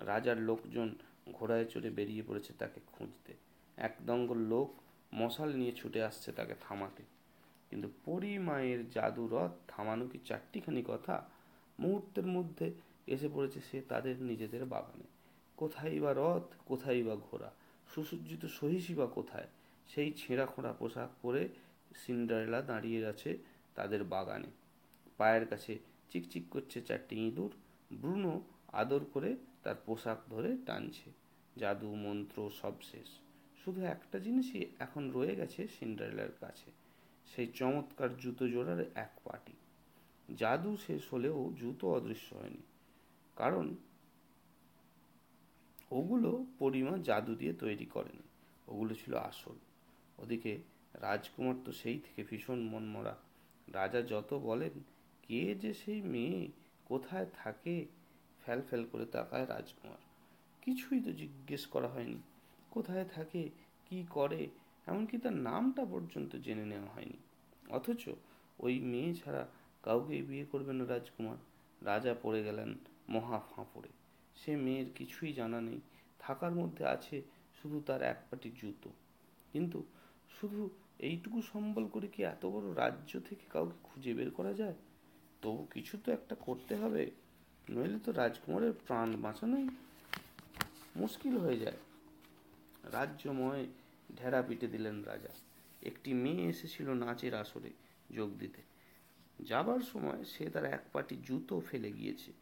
রাজার 0.03 0.37
লোকজন 0.37 0.95
ঘোড়ায় 1.33 1.65
চড়ে 1.65 1.89
বেরিয়ে 1.89 2.23
পড়েছে 2.27 2.53
তাকে 2.59 2.81
খুঁজতে। 2.91 3.33
এক 3.77 3.95
দঙ্গল 4.05 4.37
লোক 4.37 4.73
মশাল 5.13 5.55
নিয়ে 5.55 5.71
ছুটে 5.71 6.03
আসছে 6.03 6.31
তাকে 6.31 6.55
থামাতে। 6.61 7.03
কিন্তু 7.69 7.89
পরি 8.05 8.39
মায়ের 8.39 8.89
জাদু 8.89 9.27
রথ 9.27 9.51
থামানো 9.67 10.07
কি 10.07 10.19
চারটিখানি 10.25 10.83
কথা? 10.87 11.29
মুহূর্তের 11.79 12.27
মধ্যে 12.27 12.71
এসে 13.07 13.29
পড়েছে 13.33 13.59
সে 13.71 13.81
তাদের 13.81 14.21
নিজেদের 14.21 14.65
বাগানে। 14.65 15.03
কোথায় 15.57 15.99
বা 15.99 16.13
রথ, 16.17 16.43
কোথায় 16.65 17.03
বা 17.03 17.15
ঘোড়া? 17.15 17.51
সুসজ্জিত 17.95 18.45
সহিসী 18.45 18.93
বা 18.93 19.05
কোথায়? 19.05 19.47
সেই 19.87 20.13
ছেঁড়া 20.13 20.45
খোঁড়া 20.45 20.73
পোশাক 20.73 21.09
পরে 21.21 21.49
সিন্ডারেলা 21.95 22.61
দাঁড়িয়ে 22.61 23.05
আছে 23.05 23.37
তাদের 23.77 24.03
বাগানে। 24.03 24.47
পায়ের 25.17 25.47
কাছে 25.47 25.79
চিকচিক 26.09 26.43
করছে 26.51 26.81
চারটি 26.81 27.27
ইঁদুর। 27.27 27.51
ব্রুনো 27.93 28.41
আদর 28.73 29.05
করে 29.13 29.35
তার 29.63 29.75
পোশাক 29.85 30.17
ধরে 30.29 30.57
টানছে। 30.65 31.11
জাদু, 31.57 31.95
মন্ত্র 31.95 32.49
সব 32.61 32.73
শেষ। 32.81 33.07
শুধু 33.65 33.81
একটা 33.81 34.19
জিনিসই 34.19 34.65
এখন 34.79 35.11
রয়ে 35.11 35.35
গেছে 35.35 35.67
সিন্ডারেলার 35.67 36.29
কাছে। 36.39 36.71
সেই 37.35 37.47
চমৎকার 37.47 38.17
জুতো 38.17 38.47
জোড়ার 38.47 38.85
এক 38.95 39.11
পাটি। 39.23 39.53
জাদু 40.37 40.77
শেষ 40.87 41.13
হলেও 41.13 41.53
জুতো 41.59 41.93
অদৃশ্য 41.93 42.35
হয়নি। 42.35 42.61
কারণ 43.35 43.75
ওগুলো 45.91 46.45
পরিমা 46.59 46.97
জাদু 46.97 47.35
দিয়ে 47.35 47.53
তৈরি 47.53 47.85
করেনি। 47.85 48.23
ওগুলো 48.67 48.93
ছিল 48.93 49.15
আসল। 49.15 49.55
ওদিকে 50.17 50.57
রাজকুমার 50.93 51.55
তো 51.65 51.71
সেই 51.71 51.99
থেকে 51.99 52.23
ভীষণ 52.29 52.59
মনমরা 52.59 53.15
রাজা 53.73 54.01
যত 54.01 54.33
বলেন, 54.33 54.79
কে 55.27 55.55
যে 55.55 55.73
সেই 55.73 56.01
মেয়ে 56.01 56.47
কোথায় 56.85 57.25
থাকে 57.43 57.85
ফ্যাল 58.43 58.61
ফ্যাল 58.61 58.85
করে 58.91 59.05
তাকায় 59.05 59.47
রাজকুমার। 59.47 59.97
কিছুই 60.61 60.99
তো 60.99 61.11
জিজ্ঞেস 61.11 61.65
করা 61.65 61.87
হয়নি, 61.87 62.17
কোথায় 62.69 63.05
থাকে, 63.05 63.49
কি 63.89 64.05
করে, 64.09 64.47
এমনকি 64.87 65.17
তার 65.17 65.33
নামটা 65.33 65.85
পর্যন্ত 65.85 66.35
জেনে 66.35 66.65
নেওয়া 66.65 66.87
হয়নি। 66.87 67.17
অথচ 67.69 68.09
ওই 68.59 68.79
মেয়ে 68.79 69.13
ছাড়া 69.13 69.47
কাউকেই 69.83 70.21
বিয়ে 70.21 70.45
করবে 70.45 70.73
না 70.73 70.85
রাজকুমার। 70.85 71.37
রাজা 71.81 72.15
পড়ে 72.21 72.43
গেলেন 72.43 72.75
মহা 73.09 73.41
ফাঁপড়ে। 73.55 73.89
সে 74.35 74.55
মেয়ের 74.55 74.85
কিছুই 74.95 75.33
জানা 75.33 75.61
নেই, 75.61 75.79
থাকার 76.19 76.51
মধ্যে 76.51 76.85
আছে 76.85 77.21
শুধু 77.61 77.81
তার 77.85 78.01
এক 78.01 78.23
পাটি 78.29 78.51
জুতো। 78.55 78.89
কিন্তু 79.51 79.83
শুধু 80.41 80.69
এইটুকু 80.99 81.41
সম্বল 81.41 81.87
করে 81.87 82.07
কি 82.07 82.23
এত 82.23 82.45
বড় 82.45 82.75
রাজ্য 82.75 83.19
থেকে 83.29 83.45
কাউকে 83.49 83.77
খুঁজে 83.83 84.13
বের 84.13 84.31
করা 84.31 84.53
যায়? 84.53 84.73
তবু 85.41 85.67
কিছু 85.73 85.97
তো 86.05 86.11
একটা 86.11 86.35
করতে 86.35 86.75
হবে, 86.75 87.11
নইলে 87.69 87.99
তো 87.99 88.11
রাজকুমারের 88.11 88.73
প্রাণ 88.73 89.21
বাঁচানোই 89.21 89.67
মুশকিল 90.95 91.37
হয়ে 91.37 91.59
যায়। 91.59 91.77
রাজ্যময় 92.83 93.65
ঢেরা 94.17 94.41
পিটে 94.41 94.67
দিলেন 94.67 95.03
রাজা। 95.03 95.29
একটি 95.81 96.13
মেয়ে 96.13 96.49
এসেছিল 96.49 96.93
নাচের 96.93 97.33
আসরে 97.33 97.69
যোগ 98.15 98.37
দিতে। 98.37 98.61
যাবার 99.39 99.79
সময় 99.79 100.23
সে 100.23 100.49
তার 100.49 100.65
এক 100.65 100.83
পাটি 100.93 101.17
জুতো 101.23 101.59
ফেলে 101.59 101.91
গিয়েছে। 101.91 102.33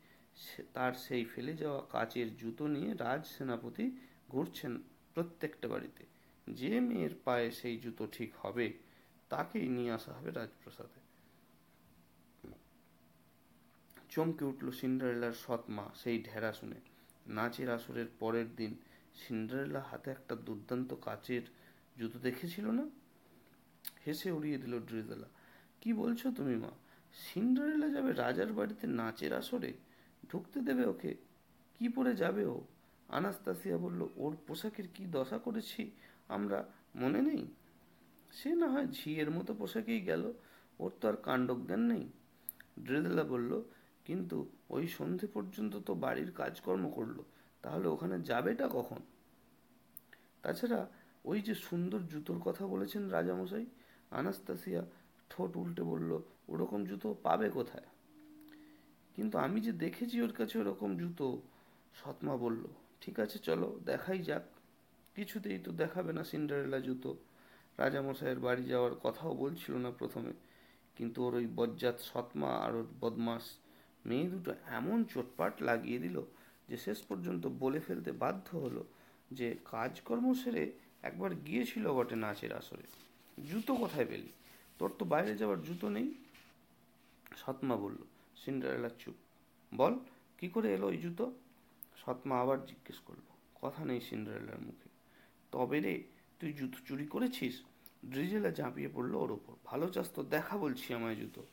তার 0.73 0.93
সেই 0.93 1.25
ফেলে 1.25 1.53
যাওয়া 1.53 1.81
কাচের 1.91 2.37
জুতো 2.37 2.67
নিয়ে 2.67 2.93
রাজ 2.93 3.25
সেনাপতি 3.25 3.91
ঘুরছেন 4.29 4.81
প্রত্যেকটা 5.13 5.67
বাড়িতে। 5.67 6.14
যে 6.47 6.79
মেয়ের 6.79 7.15
পায়ে 7.23 7.51
সেই 7.51 7.77
জুতো 7.77 8.07
ঠিক 8.11 8.33
হবে, 8.35 8.73
তাকেই 9.29 9.67
নিয়ে 9.69 9.91
আসা 9.91 10.13
হবে 10.13 10.31
রাজপ্রাসাদে। 10.31 11.05
চমকে 14.09 14.45
উঠল 14.45 14.71
সিন্ডারেলার 14.71 15.31
সৎ 15.33 15.69
মা 15.69 15.89
সেই 15.95 16.23
ঢেরা 16.23 16.53
শুনে। 16.53 16.75
নাচের 17.27 17.69
আসরের 17.69 18.05
পরের 18.19 18.55
দিন 18.55 18.75
সিন্ডারেলা 19.15 19.79
হাতে 19.79 20.11
একটা 20.11 20.35
দুর্দান্ত 20.35 20.93
কাচের 20.93 21.41
জুতো 21.99 22.19
দেখেছিল 22.19 22.71
না? 22.71 22.89
হেসে 24.07 24.31
উড়িয়ে 24.31 24.57
দিল 24.57 24.79
ড্রিজেলা। 24.79 25.27
কি 25.81 25.93
বলছো 25.93 26.31
তুমি 26.31 26.55
মা? 26.55 26.69
সিন্ডারেলা 27.13 27.89
যাবে 27.89 28.13
রাজার 28.13 28.53
বাড়িতে 28.53 28.87
নাচের 28.87 29.33
আসরে? 29.33 29.73
ঢুকতে 30.31 30.61
দেবে 30.61 30.85
ওকে? 30.85 31.15
কি 31.79 31.89
পরে 31.89 32.15
যাবে 32.15 32.45
ও? 32.45 32.61
আনাস্তাসিয়া 33.17 33.77
বলল, 33.77 34.01
ওর 34.23 34.33
পোশাকের 34.47 34.87
কি 34.95 35.03
দশা 35.17 35.37
করেছি 35.37 35.81
আমরা 36.27 36.59
মনে 37.01 37.21
নেই? 37.21 37.43
সে 38.31 38.49
না 38.61 38.67
হয় 38.73 38.87
ঝিয়ের 38.97 39.29
মতো 39.31 39.51
পোশাকেই 39.61 40.01
গেল, 40.09 40.23
ওর 40.79 40.91
তো 40.99 41.03
আর 41.09 41.17
কাণ্ডজ্ঞান 41.27 41.81
নেই। 41.91 42.03
ড্রেজেলা 42.85 43.23
বলল, 43.23 43.51
কিন্তু 44.05 44.37
ওই 44.75 44.85
সন্ধে 44.87 45.27
পর্যন্ত 45.27 45.73
তো 45.87 45.93
বাড়ির 45.95 46.31
কাজকর্ম 46.31 46.85
করল, 46.97 47.17
তাহলে 47.63 47.87
ওখানে 47.87 48.15
যাবেটা 48.29 48.65
কখন? 48.67 49.01
তাছাড়া 50.43 50.79
ওই 51.25 51.39
যে 51.47 51.53
সুন্দর 51.67 52.01
জুতোর 52.11 52.39
কথা 52.47 52.63
বলেছেন 52.73 53.03
রাজামশাই, 53.09 53.65
আনাস্তাসিয়া 54.11 54.81
ঠোঁট 55.29 55.51
উল্টে 55.61 55.83
বলল, 55.91 56.11
ওরকম 56.51 56.79
জুতো 56.89 57.07
পাবে 57.23 57.47
কোথায়? 57.49 57.87
কিন্তু 59.15 59.35
আমি 59.37 59.57
যে 59.61 59.71
দেখেছি 59.83 60.15
ওর 60.21 60.33
কাছে 60.39 60.55
ওরকম 60.59 60.89
জুতো, 61.01 61.27
সৎমা 61.95 62.35
বলল 62.37 62.63
ঠিক 63.05 63.19
আছে, 63.19 63.39
চলো, 63.39 63.79
দেখাই 63.85 64.19
যাক। 64.19 64.41
কিছুতেই 65.15 65.59
তো 65.59 65.71
দেখাবে 65.71 66.13
না 66.13 66.23
সিন্ডারেলা 66.23 66.79
জুতো। 66.79 67.17
রাজামশাইয়ের 67.77 68.39
বাড়ি 68.39 68.63
যাওয়ার 68.63 68.95
কথাও 68.95 69.35
বলছিল 69.35 69.75
না 69.75 69.91
প্রথমে। 69.91 70.33
কিন্তু 70.95 71.23
ওর 71.23 71.35
ওই 71.35 71.47
বজ্জাত 71.55 71.99
সৎমা 71.99 72.51
আর 72.55 72.75
ওর 72.75 72.87
বদমাস 72.99 73.57
মেয়ে 74.05 74.29
দুটো 74.29 74.53
এমন 74.67 75.03
চোটপাট 75.03 75.61
লাগিয়ে 75.61 75.99
দিল 75.99 76.21
যে 76.69 76.77
শেষ 76.77 77.01
পর্যন্ত 77.01 77.47
বলে 77.47 77.79
ফেলতে 77.79 78.11
বাধ্য 78.11 78.57
হলো 78.57 78.83
যে 79.31 79.55
কাজকর্ম 79.71 80.33
সেরে 80.33 80.71
একবার 81.01 81.35
গিয়েছিল 81.35 81.93
বটে 81.93 82.15
নাচের 82.15 82.53
আসরে। 82.53 82.87
জুতো 83.51 83.75
কোথায় 83.75 84.05
পেলি? 84.05 84.29
তোর 84.79 84.91
তো 84.99 85.05
বাইরে 85.05 85.37
যাওয়ার 85.37 85.61
জুতো 85.61 85.89
নেই। 85.89 86.13
সৎমা 87.35 87.75
বলল, 87.75 87.97
সিন্ডারেলা 88.35 88.89
চুপ। 88.99 89.15
বল, 89.75 89.99
কি 90.37 90.47
করে 90.47 90.73
এলো 90.73 90.87
ওই 90.87 90.97
জুতো? 90.97 91.33
সৎমা 91.95 92.41
আবার 92.41 92.65
জিজ্ঞেস 92.65 92.99
করল, 92.99 93.27
কথা 93.61 93.85
নেই 93.85 94.01
সিন্ডারেলার 94.01 94.61
মুখে। 94.61 94.89
তবে 95.51 95.79
রে, 95.79 96.03
তুই 96.39 96.53
জুতো 96.53 96.77
চুরি 96.85 97.07
করেছিস? 97.07 97.63
ড্রিজেলা 98.09 98.51
ঝাঁপিয়ে 98.51 98.89
পড়ল 98.93 99.15
ওর 99.15 99.31
ওপর। 99.31 99.53
ভালো 99.65 99.89
চাস 99.89 100.11
তো, 100.11 100.23
দেখা 100.23 100.57
বলছি 100.57 100.93
আমায় 100.93 101.15
জুতো। 101.15 101.45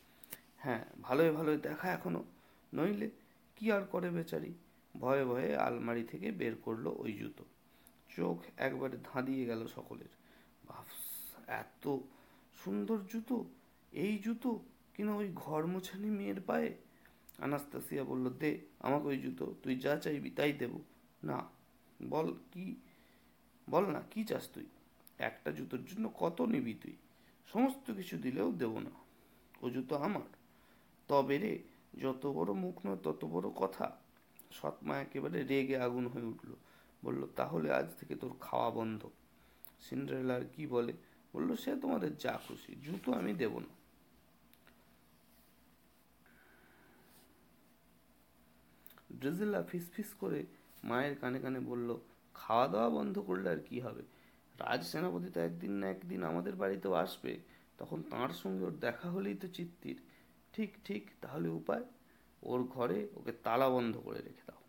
হ্যাঁ 0.59 0.85
ভালোই 1.03 1.31
ভালোই 1.31 1.57
দেখা 1.57 1.93
এখনও। 1.93 2.25
নইলে 2.75 3.11
কি 3.57 3.73
আর 3.73 3.83
করে 3.83 4.11
বেচারি? 4.11 4.55
ভয়ে 4.97 5.25
ভয়ে 5.25 5.57
আলমারি 5.57 6.05
থেকে 6.05 6.31
বের 6.31 6.57
করল 6.57 6.87
ওই 6.87 7.13
জুতো। 7.13 7.45
চোখ 8.09 8.43
একবারে 8.57 8.97
ধাঁধিয়ে 9.05 9.45
গেল 9.45 9.67
সকলের। 9.67 10.13
ভাবস 10.69 11.03
এত 11.47 11.99
সুন্দর 12.65 12.99
জুতো? 13.13 13.45
এই 13.93 14.19
জুতো 14.19 14.61
কিনা 14.95 15.15
ওই 15.15 15.33
ঘর 15.35 15.67
মোছানি 15.67 16.11
মেয়ের 16.11 16.41
পায়ে? 16.41 16.71
আনাস্তাসিয়া 17.39 18.05
বলল, 18.05 18.31
দে, 18.31 18.61
আমাকে 18.81 19.07
ওই 19.07 19.19
জুতো, 19.19 19.55
তুই 19.63 19.77
যা 19.77 19.97
চাইবি 19.97 20.31
তাই 20.31 20.53
দেব। 20.53 20.79
না, 21.25 21.49
বল 22.09 22.35
কি, 22.53 22.75
বল 23.71 23.87
না, 23.87 24.03
কি 24.11 24.25
চাস 24.25 24.49
তুই? 24.55 24.67
একটা 25.19 25.51
জুতোর 25.51 25.85
জন্য 25.85 26.13
কত 26.19 26.41
নিবি 26.41 26.75
তুই? 26.75 26.97
সমস্ত 27.53 27.93
কিছু 27.93 28.19
দিলেও 28.19 28.53
দেব 28.53 28.79
না। 28.79 28.91
ও 29.63 29.71
জুতো 29.71 29.97
আমার। 29.97 30.23
তবে 31.09 31.39
রে, 31.39 31.59
যত 32.01 32.27
বড় 32.27 32.53
মুখ 32.53 32.87
নয় 32.87 32.97
তত 32.97 33.25
বড় 33.25 33.51
কথা। 33.51 33.97
সৎমা 34.51 34.99
একেবারে 34.99 35.43
রেগে 35.43 35.77
আগুন 35.77 36.07
হয়ে 36.07 36.23
উঠল। 36.23 36.55
বলল, 37.05 37.27
তাহলে 37.37 37.73
আজ 37.73 37.87
থেকে 38.01 38.15
তোর 38.15 38.35
খাওয়া 38.41 38.71
বন্ধ। 38.71 39.09
সিন্ডারেলার 39.81 40.43
কি 40.57 40.67
বলে? 40.67 40.93
বলল, 41.35 41.57
সে 41.57 41.77
তোমাদের 41.77 42.17
যা 42.17 42.41
খুশি, 42.49 42.75
জুতো 42.83 43.13
আমি 43.13 43.35
দেব 43.35 43.59
না। 43.59 43.82
ড্রেজেলা 49.23 49.61
ফিসফিস 49.63 50.11
করে 50.21 50.41
মায়ের 50.85 51.15
কানে 51.21 51.39
কানে 51.41 51.61
বলল 51.61 51.89
খাওয়া 52.35 52.67
দাওয়া 52.69 52.91
বন্ধ 52.91 53.19
করলে 53.19 53.49
আর 53.51 53.61
কি 53.69 53.81
হবে? 53.81 54.03
রাজ 54.61 54.81
সেনাপতি 54.87 55.29
তো 55.31 55.41
একদিন 55.41 55.73
না 55.73 55.87
একদিন 55.91 56.21
আমাদের 56.23 56.55
বাড়িতেও 56.57 56.93
আসবে। 56.93 57.33
তখন 57.79 58.03
তাঁর 58.03 58.31
সঙ্গে 58.33 58.65
ওর 58.65 58.75
দেখা 58.81 59.11
হলেই 59.11 59.35
তো 59.35 59.49
চিত্তির। 59.49 59.99
ঠিক 60.53 60.71
ঠিক, 60.85 61.11
তাহলে 61.21 61.49
উপায়? 61.49 61.85
ওর 62.43 62.61
ঘরে 62.65 63.09
ওকে 63.15 63.33
তালা 63.33 63.69
বন্ধ 63.69 63.97
করে 63.97 64.19
রেখে 64.19 64.45
দাও। 64.47 64.61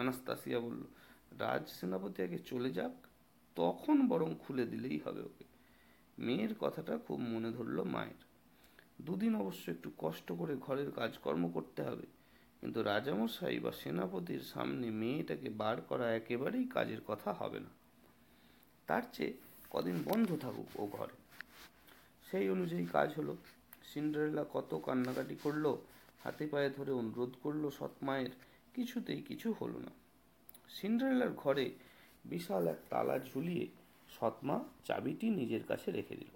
আনাস্তাসিয়া 0.00 0.58
বলল 0.60 0.82
রাজ 1.38 1.68
সেনাপতি 1.68 2.22
আগে 2.22 2.38
চলে 2.38 2.70
যাক, 2.70 3.06
তখন 3.54 3.96
বরং 4.08 4.34
খুলে 4.38 4.64
দিলেই 4.66 4.98
হবে 5.04 5.22
ওকে। 5.22 5.44
মেয়ের 6.18 6.52
কথাটা 6.60 6.98
খুব 6.98 7.20
মনে 7.20 7.50
ধরল 7.50 7.82
মায়ের। 7.82 8.20
দুদিন 9.00 9.34
অবশ্য 9.34 9.70
একটু 9.70 9.90
কষ্ট 9.98 10.32
করে 10.32 10.56
ঘরের 10.56 10.90
কাজকর্ম 10.90 11.44
করতে 11.50 11.82
হবে। 11.82 12.06
কিন্তু 12.64 12.82
রাজামশাই 12.82 13.58
বা 13.58 13.72
সেনাপতির 13.72 14.40
সামনে 14.40 14.90
মেয়েটাকে 14.90 15.48
বার 15.48 15.80
করা 15.80 16.14
একেবারেই 16.14 16.64
কাজের 16.64 17.00
কথা 17.06 17.32
হবে 17.32 17.60
না। 17.60 17.68
তার 18.86 19.02
চেয়ে 19.12 19.32
কদিন 19.70 20.02
বন্ধ 20.04 20.36
থাকুক 20.36 20.80
ও 20.80 20.86
ঘরে। 20.86 21.16
সেই 22.30 22.50
অনুযায়ী 22.50 22.86
কাজ 22.92 23.14
হলো। 23.14 23.36
সিন্ডারেলা 23.94 24.44
কত 24.52 24.80
কান্নাকাটি 24.84 25.36
করল, 25.42 25.76
হাতে 26.24 26.46
পায়ে 26.46 26.70
ধরে 26.70 26.92
অনুরোধ 26.92 27.34
করল 27.42 27.70
সৎমায়ের 27.70 28.30
কিছুতেই 28.74 29.22
কিছু 29.22 29.52
হলো 29.52 29.78
না। 29.78 29.90
সিন্ডারেলার 30.68 31.30
ঘরে 31.30 31.70
বিশাল 32.24 32.68
এক 32.68 32.78
তালা 32.90 33.18
ঝুলিয়ে 33.18 33.66
সৎমা 34.20 34.64
চাবিটি 34.84 35.30
নিজের 35.30 35.60
কাছে 35.68 35.90
রেখে 35.90 36.16
দিল। 36.16 36.28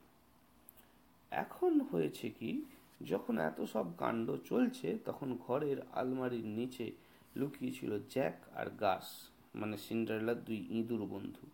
এখন 1.31 1.81
হয়েছে 1.81 2.31
কি 2.31 2.64
যখন 3.07 3.39
এত 3.39 3.61
সব 3.61 3.87
কাণ্ড 3.99 4.37
চলছে, 4.45 4.99
তখন 5.05 5.39
ঘরের 5.47 5.77
আলমারির 5.93 6.47
নিচে 6.47 6.93
লুকিয়ে 7.37 7.73
ছিল 7.73 7.99
জ্যাক 8.11 8.35
আর 8.55 8.67
গাস 8.71 9.29
মানে 9.55 9.77
সিন্ডারেলার 9.77 10.45
দুই 10.45 10.67
ইঁদুর 10.71 11.07
বন্ধু। 11.07 11.47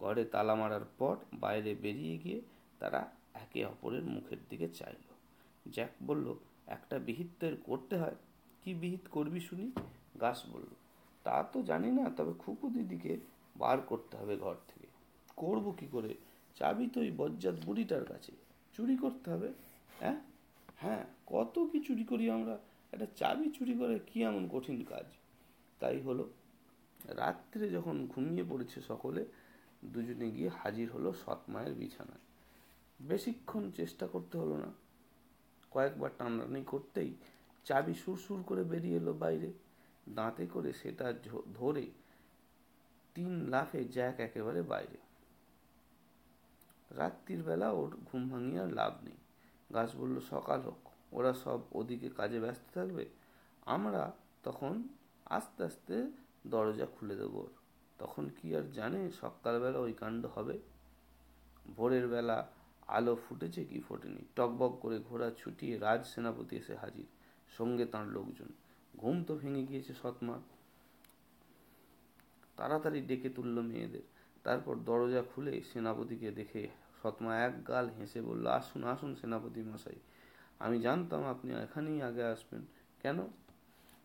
ঘরে 0.00 0.24
তালা 0.24 0.54
মারার 0.54 0.84
পর 0.98 1.16
বাইরে 1.34 1.74
বেরিয়ে 1.74 2.18
গিয়ে 2.18 2.40
তারা 2.78 3.10
একে 3.34 3.64
অপরের 3.64 4.02
মুখের 4.02 4.36
দিকে 4.48 4.68
চাইল। 4.68 5.14
জ্যাক 5.70 5.90
বলল, 6.06 6.34
একটা 6.66 6.98
বিহিত 6.98 7.54
করতে 7.64 7.96
হয়। 7.96 8.16
কি 8.64 8.74
বিহিত 8.74 9.00
করবি 9.10 9.40
শুনি? 9.40 9.70
গাস 10.20 10.42
বলল, 10.52 10.74
তা 11.24 11.42
তো 11.42 11.62
জানি 11.62 11.90
না, 11.90 12.10
তবে 12.10 12.32
খুকু 12.38 12.68
দিদিকে 12.68 13.16
বার 13.56 13.80
করতে 13.80 14.16
হবে 14.16 14.36
ঘর 14.36 14.54
থেকে। 14.68 14.86
করব 15.36 15.74
কি 15.78 15.86
করে? 15.92 16.14
চাবি 16.56 16.86
তো 16.86 17.00
ওই 17.00 17.12
বজ্জাত 17.16 17.54
বুড়িটার 17.64 18.04
কাছে। 18.04 18.32
চুরি 18.76 18.96
করতে 18.96 19.30
হবে 19.30 19.52
হ্যাঁ? 20.00 20.20
হ্যাঁ 20.84 21.04
কত 21.26 21.68
কি 21.72 21.80
চুরি 21.80 22.04
করি 22.04 22.30
আমরা? 22.30 22.58
একটা 22.92 23.06
চাবি 23.16 23.50
চুরি 23.50 23.74
করে 23.74 23.98
কি 23.98 24.22
এমন 24.22 24.48
কঠিন 24.48 24.84
কাজ? 24.84 25.04
তাই 25.80 26.00
হলো, 26.00 26.30
রাত্রে 27.04 27.70
যখন 27.70 28.06
ঘুমিয়ে 28.06 28.44
পড়েছে 28.50 28.80
সকলে, 28.80 29.24
দুজনে 29.84 30.30
গিয়ে 30.30 30.48
হাজির 30.48 30.90
হলো 30.90 31.12
সৎ 31.12 31.38
মায়ের 31.48 31.74
বিছানায়। 31.74 32.18
বেশিক্ষণ 33.02 33.70
চেষ্টা 33.70 34.06
করতে 34.06 34.38
হলো 34.38 34.56
না। 34.56 34.72
কয়েকবার 35.70 36.10
টানাটানি 36.18 36.64
করতেই 36.64 37.14
চাবি 37.64 37.94
সুরসুর 37.94 38.42
করে 38.42 38.64
বেরিয়ে 38.64 38.96
এলো 38.96 39.12
বাইরে। 39.12 39.52
দাঁতে 40.08 40.46
করে 40.46 40.72
সেটা 40.72 41.12
ধরে 41.54 41.90
তিন 43.14 43.48
লাফে 43.48 43.84
জ্যাক 43.84 44.20
একেবারে 44.20 44.62
বাইরে। 44.62 44.96
রাত্রির 46.90 47.42
বেলা 47.42 47.70
ওর 47.70 47.96
ঘুম 48.04 48.28
ভাঙিয়ে 48.28 48.60
আর 48.60 48.72
লাভ 48.72 49.04
নেই। 49.04 49.14
গাছ 49.74 49.90
বলল, 49.96 50.16
সকাল 50.32 50.60
হোক, 50.60 50.80
ওরা 51.12 51.32
সব 51.44 51.60
ওদিকে 51.72 52.08
কাজে 52.18 52.38
ব্যস্ত 52.40 52.64
থাকবে, 52.74 53.04
আমরা 53.66 54.02
তখন 54.42 54.74
আস্তে 55.36 55.60
আস্তে 55.68 55.96
দরজা 56.46 56.86
খুলে 56.94 57.14
দেবো। 57.16 57.42
তখন 57.98 58.24
কি 58.36 58.46
আর 58.56 58.66
জানে, 58.72 59.00
সকালবেলা 59.22 59.78
ওই 59.78 59.92
কাণ্ড 59.92 60.22
হবে। 60.34 60.56
ভোরের 61.76 62.06
বেলা 62.08 62.38
আলো 62.96 63.14
ফুটেছে 63.24 63.62
কি 63.64 63.78
ফোটেনি। 63.88 64.22
টকবক 64.36 64.72
করে 64.82 64.96
ঘোড়া 65.08 65.28
ছুটিয়ে 65.40 65.74
রাজ 65.78 66.00
সেনাপতি 66.12 66.54
এসে 66.56 66.74
হাজির, 66.76 67.08
সঙ্গে 67.58 67.84
তার 67.86 68.06
লোকজন। 68.16 68.50
ঘুম 68.94 69.16
তো 69.28 69.32
ভেঙে 69.36 69.62
গিয়েছে 69.68 69.92
সৎমা 70.02 70.36
তাড়াতাড়ি 72.56 73.00
ডেকে 73.00 73.28
তুললো 73.28 73.62
মেয়েদের। 73.62 74.06
তারপর 74.44 74.74
দরজা 74.88 75.22
খুলে 75.30 75.52
সেনাপতিকে 75.70 76.28
দেখে 76.30 76.62
সৎমা 77.04 77.44
এক 77.44 77.68
গাল 77.68 77.90
হেসে 77.90 78.20
বলল, 78.22 78.46
আসুন 78.46 78.84
আসুন 78.84 79.14
সেনাপতি 79.14 79.62
মশাই। 79.62 79.98
আমি 80.58 80.80
জানতাম 80.80 81.24
আপনি 81.24 81.54
এখানেই 81.54 82.02
আগে 82.02 82.24
আসবেন। 82.24 82.62
কেন? 83.02 83.18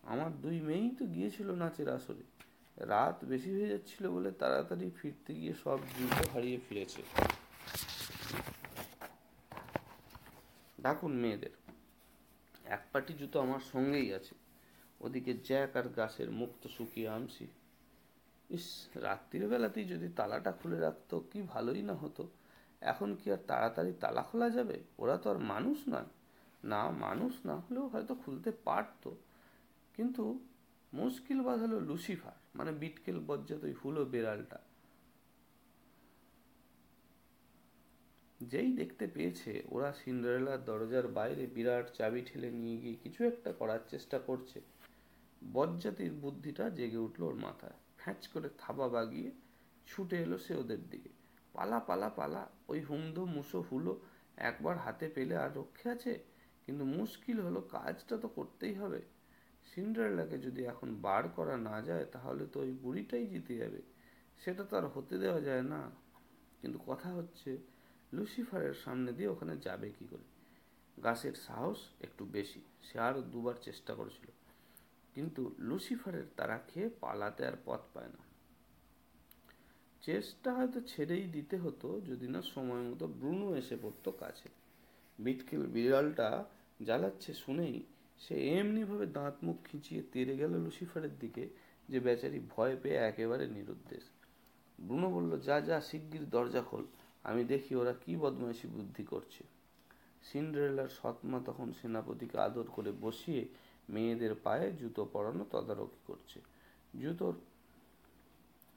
আমার 0.02 0.30
দুই 0.40 0.60
মেয়েই 0.60 0.90
তো 0.98 1.06
গিয়েছিল 1.06 1.50
নাচের 1.50 1.88
আসরে। 1.88 2.24
রাত 2.76 3.24
বেশি 3.24 3.50
হয়ে 3.50 3.68
যাচ্ছিল 3.68 4.10
বলে 4.10 4.30
তাড়াতাড়ি 4.30 4.90
ফিরতে 4.90 5.34
গিয়ে 5.34 5.54
সব 5.64 5.78
জুতো 5.98 6.24
হারিয়ে 6.34 6.58
ফিরেছে 6.68 7.02
ডাকুন 10.80 11.12
মেয়েদের। 11.12 11.50
এক 12.64 12.82
পাটি 12.92 13.12
জুতো 13.14 13.40
আমার 13.40 13.60
সঙ্গেই 13.72 14.14
আছে। 14.14 14.34
ওদিকে 15.00 15.34
জ্যাক 15.34 15.76
আর 15.76 15.88
গাছের 15.88 16.30
মুখ 16.30 16.50
তো 16.62 16.68
শুকিয়ে 16.68 17.08
আনছি। 17.08 17.46
ইস, 18.50 18.88
রাত্রির 18.94 19.48
বেলাতেই 19.48 19.84
যদি 19.84 20.08
তালাটা 20.16 20.52
খুলে 20.52 20.78
রাখতো, 20.80 21.20
কি 21.30 21.42
ভালোই 21.42 21.82
না 21.82 21.94
হতো। 21.94 22.28
এখন 22.80 23.14
কি 23.14 23.32
আর 23.32 23.36
তাড়াতাড়ি 23.46 23.92
তালা 24.00 24.22
খোলা 24.22 24.50
যাবে? 24.50 24.80
ওরা 24.98 25.16
তো 25.16 25.30
আর 25.30 25.38
মানুষ 25.38 25.78
নয়। 25.88 26.04
না, 26.64 26.90
মানুষ 26.90 27.46
না 27.46 27.56
হলেও 27.56 27.86
হয়তো 27.86 28.14
খুলতে 28.14 28.50
পারতো। 28.50 29.16
কিন্তু 29.94 30.40
মুশকিল 30.92 31.42
বাঁধালো 31.42 31.80
লুসিফার 31.80 32.32
মানে 32.54 32.72
বিটকেল 32.72 33.20
বজ্জাত 33.26 33.64
ওই 33.64 33.72
হুলো 33.72 34.04
বেড়ালটা। 34.04 34.58
যেই 38.42 38.72
দেখতে 38.72 39.06
পেয়েছে, 39.06 39.62
ওরা 39.68 39.92
সিন্ডারেলার 39.92 40.64
দরজার 40.64 41.08
বাইরে 41.08 41.46
বিরাট 41.46 41.90
চাবি 41.94 42.20
ঠেলে 42.20 42.50
নিয়ে 42.50 42.76
গিয়ে 42.76 42.94
কিছু 42.94 43.24
একটা 43.24 43.52
করার 43.52 43.78
চেষ্টা 43.88 44.18
করছে। 44.18 44.60
বজ্জাতির 45.52 46.12
বুদ্ধিটা 46.12 46.70
জেগে 46.70 46.96
উঠল 46.96 47.22
ওর 47.22 47.34
মাথায়। 47.34 47.72
ফ্যাঁচ 47.98 48.28
করে 48.28 48.48
থাবা 48.58 48.88
বাগিয়ে 48.88 49.30
ছুটে 49.86 50.16
এলো 50.16 50.38
সে 50.38 50.54
ওদের 50.54 50.88
দিকে। 50.90 51.19
পালা 51.52 51.80
পালা 51.80 52.08
পালা। 52.08 52.48
ওই 52.68 52.80
হুমদো 52.80 53.24
মুসো 53.24 53.60
হুলো 53.72 54.00
একবার 54.36 54.78
হাতে 54.78 55.08
পেলে 55.08 55.36
আর 55.36 55.56
রক্ষে 55.56 55.90
আছে। 55.90 56.24
কিন্তু 56.66 56.84
মুশকিল 56.84 57.40
হলো, 57.40 57.60
কাজটা 57.60 58.16
তো 58.16 58.28
করতেই 58.28 58.74
হবে। 58.74 59.02
সিন্ডারেলাকে 59.74 60.38
যদি 60.38 60.64
এখন 60.64 60.94
বার 60.94 61.28
করা 61.28 61.56
না 61.56 61.80
যায়, 61.80 62.04
তাহলে 62.04 62.46
তো 62.46 62.60
ওই 62.60 62.72
বুড়িটাই 62.82 63.26
জিতে 63.26 63.56
যাবে। 63.56 63.82
সেটা 64.44 64.64
তো 64.64 64.76
আর 64.76 64.86
হতে 64.86 65.18
দেওয়া 65.18 65.40
যায় 65.40 65.62
না। 65.62 65.90
কিন্তু 66.60 66.78
কথা 66.86 67.08
হচ্ছে, 67.08 67.58
লুসিফারের 68.12 68.74
সামনে 68.74 69.12
দিয়ে 69.12 69.28
ওখানে 69.28 69.56
যাবে 69.56 69.90
কি 69.90 70.06
করে? 70.10 70.22
গাছের 71.02 71.32
সাহস 71.32 71.76
একটু 72.00 72.24
বেশি। 72.24 72.60
সে 72.82 72.98
আরও 72.98 73.22
দুবার 73.22 73.54
চেষ্টা 73.62 73.94
করেছিল। 73.94 74.30
কিন্তু 75.14 75.54
লুসিফারের 75.58 76.24
তারা 76.36 76.58
খেয়ে 76.58 76.88
পালাতে 76.88 77.46
আর 77.46 77.52
পথ 77.64 77.80
পায় 77.94 78.08
না। 78.08 78.29
চেষ্টা 80.02 80.54
হয়তো 80.54 80.80
ছেড়েই 80.80 81.26
দিতে 81.26 81.56
হতো 81.58 82.00
যদি 82.00 82.28
না 82.28 82.42
সময় 82.42 82.82
মতো 82.82 83.06
ব্রুনো 83.06 83.56
এসে 83.56 83.76
পড়তো 83.82 84.12
কাছে। 84.12 84.48
বিটকেল 85.18 85.66
বিড়ালটা 85.66 86.44
জ্বালাচ্ছে 86.82 87.34
শুনেই 87.34 87.82
সে 88.18 88.34
এমনিভাবে 88.58 89.06
দাঁত 89.06 89.36
মুখ 89.42 89.56
খিঁচিয়ে 89.64 90.02
তেরে 90.12 90.36
গেল 90.36 90.52
লুসিফারের 90.56 91.18
দিকে, 91.18 91.48
যে 91.88 92.00
বেচারি 92.00 92.40
ভয় 92.50 92.76
পেয়ে 92.82 92.96
একেবারে 92.96 93.46
নিরুদ্দেশ। 93.46 94.04
ব্রুনো 94.78 95.10
বলল, 95.10 95.40
যা 95.40 95.60
যা, 95.60 95.80
শিগগির 95.80 96.30
দরজা 96.30 96.62
খোল, 96.62 96.84
আমি 97.24 97.44
দেখি 97.44 97.74
ওরা 97.74 97.92
কি 97.92 98.16
বদমাইশি 98.16 98.66
বুদ্ধি 98.68 99.04
করছে। 99.04 99.44
সিন্ডারেলার 100.22 100.88
সৎমা 100.88 101.40
তখন 101.46 101.72
সেনাপতিকে 101.72 102.38
আদর 102.38 102.62
করে 102.62 102.92
বসিয়ে 102.92 103.48
মেয়েদের 103.88 104.34
পায়ে 104.34 104.72
জুতো 104.72 105.04
পরানো 105.12 105.44
তদারকি 105.50 106.00
করছে। 106.06 106.40
জুতোর 107.00 107.34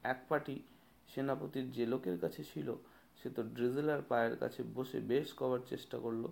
এক 0.04 0.24
পাটি 0.28 0.62
সেনাপতির 1.14 1.70
যে 1.70 1.86
লোকের 1.86 2.18
কাছে 2.18 2.44
ছিল, 2.44 2.74
সে 3.22 3.30
তো 3.30 3.42
ড্রিজেলার 3.42 4.02
পায়ের 4.02 4.36
কাছে 4.36 4.62
বসে 4.74 5.00
বেশ 5.00 5.34
কবার 5.36 5.58
চেষ্টা 5.68 5.98
করল। 5.98 6.24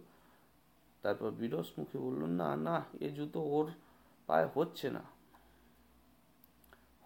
তারপর 1.03 1.31
বিরস 1.31 1.69
মুখে 1.79 1.99
বলল, 1.99 2.25
না 2.25 2.57
না, 2.57 2.85
এ 3.01 3.09
জুতো 3.09 3.41
ওর 3.41 3.67
পায়ে 4.27 4.49
হচ্ছে 4.55 4.91
না। 4.91 5.03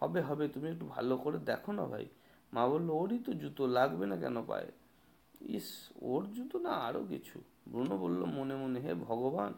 হবে 0.01 0.21
হবে, 0.21 0.49
তুমি 0.49 0.69
একটু 0.69 0.87
ভালো 0.87 1.17
করে 1.17 1.39
দেখো 1.39 1.73
না 1.73 1.85
ভাই। 1.85 2.07
মা 2.53 2.69
বলল, 2.69 2.91
ওরই 2.91 3.19
তো 3.19 3.33
জুতো, 3.33 3.67
লাগবে 3.67 4.07
না 4.07 4.17
কেন 4.17 4.45
পায়ে? 4.45 4.71
ইস, 5.57 5.69
ওর 6.01 6.23
জুতো 6.35 6.59
না 6.59 6.71
আরও 6.71 7.03
কিছু। 7.05 7.41
ব্রুনো 7.69 7.97
বলল, 7.99 8.25
মনে 8.25 8.55
মনে, 8.57 8.81
হে 8.81 8.93
ভগবান, 8.95 9.53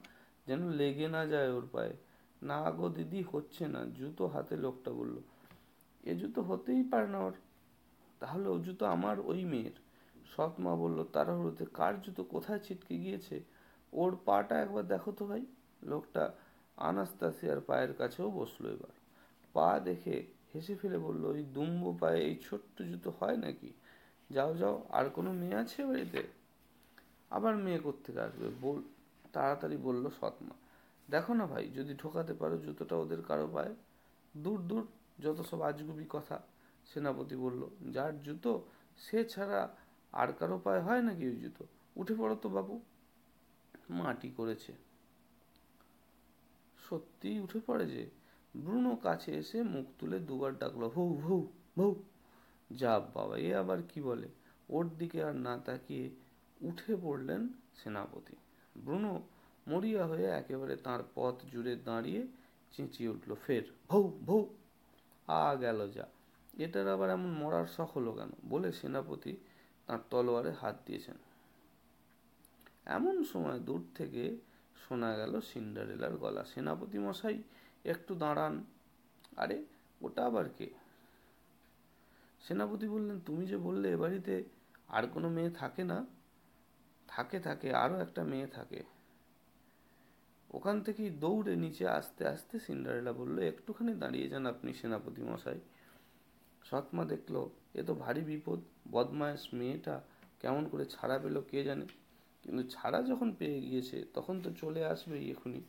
যেন 0.46 0.68
লেগে 0.70 1.08
না 1.08 1.26
যায় 1.26 1.50
ওর 1.50 1.68
পায়ে। 1.72 1.94
না 2.42 2.70
গো 2.70 2.88
দিদি, 2.88 3.24
হচ্ছে 3.32 3.68
না। 3.68 3.80
জুতো 3.98 4.26
হাতে 4.26 4.56
লোকটা 4.56 4.90
বলল, 4.90 5.16
এ 6.04 6.12
জুতো 6.14 6.42
হতেই 6.42 6.82
পারে 6.82 7.08
না 7.08 7.18
ওর। 7.18 7.32
তাহলে 8.20 8.48
ও 8.48 8.58
জুতো 8.58 8.86
আমার, 8.86 9.20
ওই 9.20 9.44
মেয়ের। 9.44 9.76
সৎ 10.32 10.54
মা 10.60 10.72
বলল, 10.76 10.98
তাড়াহুড়োতে 11.12 11.64
কার 11.74 11.94
জুতো 12.02 12.22
কোথায় 12.24 12.58
ছিটকে 12.58 12.94
গিয়েছে? 12.98 13.36
ওর 13.92 14.12
পাটা 14.24 14.54
একবার 14.60 14.84
দেখো 14.86 15.10
তো 15.12 15.26
ভাই। 15.26 15.42
লোকটা 15.82 16.22
আনাস্তাসিয়ার 16.78 17.60
পায়ের 17.60 17.92
কাছেও 17.94 18.30
বসল 18.30 18.64
এবার। 18.66 18.94
পা 19.54 19.80
দেখে 19.80 20.16
হেসে 20.54 20.74
ফেলে 20.74 20.98
বলল, 20.98 21.22
ওই 21.24 21.42
দুম্ব 21.54 21.82
পায়ে 22.00 22.20
এই 22.20 22.36
ছোট্ট 22.46 22.76
জুতো 22.82 23.12
হয় 23.20 23.36
নাকি? 23.36 23.70
যাও 24.30 24.52
যাও, 24.56 24.76
আর 24.90 25.06
কোনো 25.10 25.30
মেয়ে 25.32 25.54
আছে 25.54 25.86
বাড়িতে? 25.86 26.22
আবার 27.30 27.56
মেয়ে 27.56 27.78
কোত্থেকে 27.78 28.20
আসবে? 28.20 28.48
বল, 28.60 28.78
তাড়াতাড়ি 29.32 29.76
বলল 29.76 30.04
সৎমা, 30.20 30.54
দেখো 31.10 31.34
না 31.34 31.46
ভাই, 31.46 31.64
যদি 31.68 31.92
ঠোকাতে 31.98 32.34
পারো 32.34 32.56
জুতোটা 32.56 32.96
ওদের 32.96 33.20
কারও 33.22 33.48
পায়ে, 33.54 33.74
দূর 34.36 34.58
দূর, 34.60 34.84
যত 35.18 35.38
সব 35.40 35.60
আজগুবি 35.62 36.06
কথা 36.08 36.36
সেনাপতি 36.94 37.36
বলল, 37.36 37.68
যার 37.92 38.22
জুতো, 38.22 38.62
সে 38.98 39.24
ছাড়া 39.24 39.76
আর 40.12 40.28
কারও 40.38 40.58
পায়ে 40.64 40.80
হয় 40.80 41.02
নাকি 41.02 41.28
ওই 41.28 41.36
জুতো? 41.36 41.64
উঠে 41.96 42.14
পড়ো 42.14 42.36
তো 42.36 42.48
বাবু। 42.48 42.80
মাটি 43.90 44.30
করেছে। 44.36 44.72
সত্যিই 46.88 47.40
উঠে 47.40 47.60
পড়ে 47.66 47.86
যে, 47.86 48.10
ব্রুনো 48.56 48.96
কাছে 48.96 49.32
এসে 49.32 49.62
মুখ 49.62 49.86
তুলে 49.98 50.18
দুবার 50.18 50.58
ডাকলো 50.58 50.88
ভৌ 50.88 51.14
ভৌ 51.14 51.46
ভৌ 51.76 51.94
যা 52.70 53.00
বাবা, 53.14 53.36
এ 53.38 53.54
আবার 53.54 53.78
কি 53.88 54.00
বলে? 54.00 54.28
ওর 54.68 54.84
দিকে 54.98 55.24
আর 55.24 55.34
না 55.34 55.58
তাকিয়ে 55.58 56.10
উঠে 56.60 56.96
পড়লেন 57.02 57.48
সেনাপতি। 57.74 58.36
ব্রুনো 58.84 59.22
মরিয়া 59.68 60.06
হয়ে 60.06 60.24
একেবারে 60.24 60.76
তার 60.76 61.00
পথ 61.14 61.34
জুড়ে 61.52 61.76
দাঁড়িয়ে 61.76 62.26
চেঁচিয়ে 62.72 63.08
উঠল, 63.08 63.34
ফের 63.34 63.62
ভৌ 63.88 64.02
ভৌ 64.02 64.46
আ 65.26 65.54
গেল 65.54 65.90
যা। 65.90 66.06
এটার 66.58 66.88
আবার 66.88 67.10
এমন 67.10 67.30
মরার 67.30 67.66
শখ 67.66 67.96
হলো 67.96 68.12
কেন? 68.12 68.30
বলে 68.48 68.72
সেনাপতি 68.72 69.36
তার 69.86 69.98
তলোয়ারে 70.10 70.52
হাত 70.52 70.76
দিয়েছেন। 70.86 71.14
এমন 72.86 73.24
সময় 73.24 73.58
দূর 73.58 73.84
থেকে 73.94 74.36
শোনা 74.88 75.16
গেল 75.16 75.40
সিন্ডারেলার 75.40 76.16
গলা। 76.16 76.44
সেনাপতি 76.44 76.98
মশাই, 76.98 77.42
একটু 77.84 78.14
দাঁড়ান। 78.14 78.64
আরে, 79.36 79.64
ওটা 80.02 80.26
আবার 80.26 80.44
কে? 80.48 80.70
সেনাপতি 82.40 82.88
বললেন, 82.88 83.20
তুমি 83.20 83.46
যে 83.46 83.56
বললে 83.56 83.92
এ 83.92 83.96
বাড়িতে 83.96 84.44
আর 84.88 85.06
কোনো 85.06 85.28
মেয়ে 85.28 85.50
থাকে 85.50 85.84
না? 85.84 86.06
থাকে 87.08 87.40
থাকে, 87.40 87.74
আরও 87.74 87.98
একটা 87.98 88.24
মেয়ে 88.24 88.46
থাকে। 88.46 88.82
ওখান 90.50 90.80
থেকেই 90.80 91.10
দৌড়ে 91.10 91.56
নিচে 91.56 91.88
আসতে 91.88 92.28
আসতে 92.28 92.58
সিন্ডারেলা 92.58 93.12
বলল, 93.12 93.38
একটুখানি 93.38 93.94
দাঁড়িয়ে 93.94 94.28
যান 94.28 94.46
আপনি, 94.46 94.74
সেনাপতি 94.74 95.22
মশাই। 95.22 95.60
সৎমা 96.64 97.04
দেখল, 97.04 97.48
এ 97.74 97.82
তো 97.82 97.94
ভারী 97.94 98.20
বিপদ। 98.20 98.60
বদমায়েশ 98.90 99.48
মেয়েটা 99.52 100.00
কেমন 100.40 100.68
করে 100.68 100.84
ছাড়া 100.84 101.18
পেল 101.18 101.40
কে 101.50 101.64
জানে? 101.64 101.86
কিন্তু 102.42 102.68
ছাড়া 102.68 103.02
যখন 103.02 103.34
পেয়ে 103.38 103.60
গিয়েছে, 103.60 104.04
তখন 104.14 104.40
তো 104.40 104.50
চলে 104.50 104.84
আসবেই 104.84 105.30
এখনই 105.30 105.60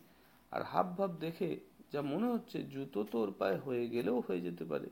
আর 0.52 0.64
হাব 0.64 0.98
ভাব 0.98 1.18
দেখে 1.20 1.60
যা 1.92 2.02
মনে 2.02 2.28
হচ্ছে 2.28 2.64
জুতো 2.64 3.04
তো 3.04 3.20
ওর 3.20 3.34
পায়ে 3.40 3.58
হয়ে 3.58 3.88
গেলেও 3.88 4.24
হয়ে 4.28 4.42
যেতে 4.42 4.66
পারে। 4.66 4.90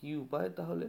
কি 0.00 0.16
উপায় 0.16 0.50
তাহলে? 0.50 0.88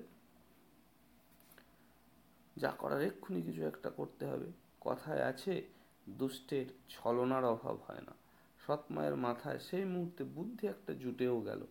যা 2.57 2.71
করার 2.71 3.01
এক্ষুনি 3.01 3.41
কিছু 3.41 3.63
একটা 3.63 3.89
করতে 3.89 4.25
হবে। 4.25 4.45
কথায় 4.79 5.23
আছে, 5.23 5.67
দুষ্টের 6.09 6.65
ছলনার 6.89 7.45
অভাব 7.45 7.77
হয় 7.87 8.01
না। 8.01 8.11
সৎ 8.67 8.79
মায়ের 8.91 9.15
মাথায় 9.15 9.59
সেই 9.59 9.85
মুহূর্তে 9.85 10.23
বুদ্ধি 10.23 10.67
একটা 10.67 10.93
জুটেও 10.93 11.41
গেল। 11.41 11.65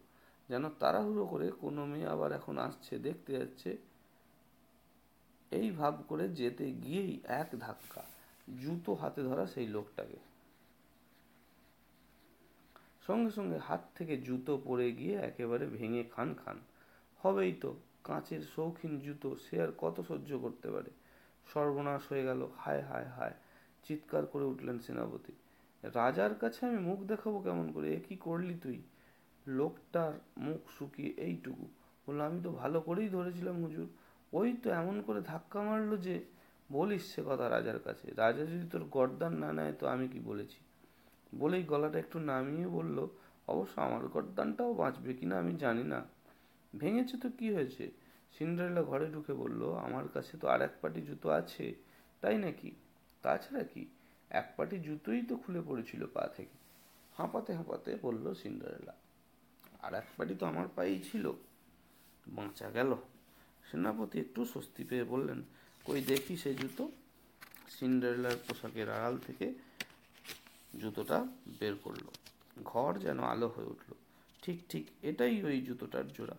যেন 0.51 0.64
তাড়াহুড়ো 0.78 1.24
করে 1.26 1.46
কোনো 1.61 1.82
মেয়ে 1.86 2.07
আবার 2.07 2.30
এখন 2.32 2.59
আসছে, 2.59 2.98
দেখতে 2.98 3.30
যাচ্ছে। 3.32 3.70
এই 5.51 5.68
ভাব 5.70 5.94
করে 6.09 6.24
যেতে 6.28 6.66
গিয়েই 6.84 7.12
এক 7.24 7.48
ধাক্কা, 7.61 8.03
জুতো 8.62 8.90
হাতে 8.94 9.20
ধরা 9.22 9.44
সেই 9.46 9.66
লোকটাকে। 9.66 10.18
সঙ্গে 13.07 13.30
সঙ্গে 13.30 13.59
হাত 13.59 13.82
থেকে 13.94 14.14
জুতো 14.16 14.53
পড়ে 14.64 14.92
গিয়ে 14.92 15.16
একেবারে 15.16 15.64
ভেঙে 15.66 16.03
খান 16.05 16.28
খান। 16.44 16.59
হবেই 17.20 17.53
তো, 17.53 17.70
কাঁচের 18.05 18.42
শৌখিন 18.55 18.92
জুতো 18.98 19.28
সে 19.36 19.62
আর 19.62 19.70
কত 19.78 19.96
সহ্য 20.09 20.30
করতে 20.38 20.68
পারে? 20.70 20.90
সর্বনাশ 21.46 22.03
হয়ে 22.11 22.24
গেল, 22.24 22.40
হায় 22.59 22.82
হায় 22.82 23.09
হায়, 23.16 23.34
চিৎকার 23.86 24.24
করে 24.26 24.44
উঠলেন 24.44 24.76
সেনাপতি। 24.78 25.32
রাজার 25.82 26.32
কাছে 26.34 26.61
আমি 26.66 26.78
মুখ 26.78 26.98
দেখাবো 27.03 27.38
কেমন 27.40 27.66
করে? 27.72 27.86
এ 27.94 28.01
কি 28.09 28.14
করলি 28.16 28.55
তুই? 28.62 28.78
লোকটার 29.51 30.12
মুখ 30.36 30.61
শুকিয়ে 30.78 31.12
এইটুকু। 31.16 31.66
বলল, 32.07 32.20
আমি 32.20 32.40
তো 32.42 32.51
ভালো 32.51 32.80
করেই 32.80 33.09
ধরেছিলাম 33.09 33.57
হুজুর। 33.64 33.88
ওই 34.32 34.57
তো 34.62 34.70
এমন 34.70 35.03
করে 35.03 35.20
ধাক্কা 35.20 35.62
মারলো 35.62 35.96
যে, 35.96 36.24
বলিস 36.72 37.14
সে 37.14 37.22
কথা 37.26 37.48
রাজার 37.48 37.78
কাছে। 37.78 38.12
রাজা 38.16 38.44
যদি 38.44 38.66
তোর 38.70 38.84
গর্দান 38.84 39.34
না 39.34 39.53
নেয় 39.53 39.72
তো 39.72 39.86
আমি 39.86 40.09
কি 40.09 40.20
বলেছি? 40.20 40.57
বলেই 41.34 41.62
গলাটা 41.62 41.98
একটু 41.98 42.18
নামিয়ে 42.18 42.68
বলল, 42.68 43.07
অবশ্য 43.46 43.80
আমার 43.80 44.09
গর্দানটাও 44.09 44.74
বাঁচবে 44.74 45.14
কিনা 45.14 45.38
আমি 45.38 45.55
জানি 45.57 45.84
না। 45.84 46.05
ভেঙেছে 46.78 47.16
তো 47.16 47.28
কি 47.38 47.55
হয়েছে? 47.55 47.90
সিন্ডারেলা 48.38 48.82
ঘরে 48.82 49.07
ঢুকে 49.07 49.32
বলল, 49.32 49.74
আমার 49.74 50.09
কাছে 50.09 50.38
তো 50.38 50.48
আর 50.48 50.62
এক 50.62 50.70
পাটি 50.80 51.01
জুতো 51.01 51.30
আছে, 51.30 51.74
তাই 52.20 52.38
নাকি? 52.38 52.70
তাছাড়া 53.22 53.64
কি? 53.64 53.86
এক 54.30 54.55
পাটি 54.57 54.78
জুতোই 54.78 55.22
তো 55.22 55.36
খুলে 55.36 55.61
পড়েছিল 55.61 56.07
পা 56.14 56.28
থেকে। 56.36 56.57
হাঁপাতে 57.16 57.55
হাঁপাতে 57.55 57.96
বলল 58.03 58.34
সিন্ডারেলা 58.34 58.94
আর 59.83 59.95
এক 59.95 60.05
পাটি 60.16 60.35
তো 60.35 60.47
আমার 60.47 60.68
পায়েই 60.76 61.03
ছিল। 61.03 61.33
বাঁচা 62.26 62.70
গেল। 62.70 62.97
সেনাপতি 63.70 64.20
একটু 64.20 64.45
স্বস্তি 64.45 64.85
পেয়ে 64.85 65.05
বললেন, 65.05 65.43
কই 65.85 66.03
দেখি 66.03 66.37
সে 66.37 66.55
জুতো? 66.55 66.91
সিন্ডারেলার 67.68 68.37
পোশাকের 68.49 68.91
আড়াল 68.91 69.18
থেকে 69.18 69.55
জুতোটা 70.81 71.26
বের 71.61 71.74
করল। 71.74 72.07
ঘর 72.64 72.99
যেন 72.99 73.20
আলো 73.20 73.49
হয়ে 73.49 73.66
উঠল। 73.66 73.93
ঠিক 74.43 74.62
ঠিক 74.68 74.87
এটাই 75.03 75.45
ওই 75.45 75.61
জুতোটার 75.61 76.09
জোড়া। 76.09 76.37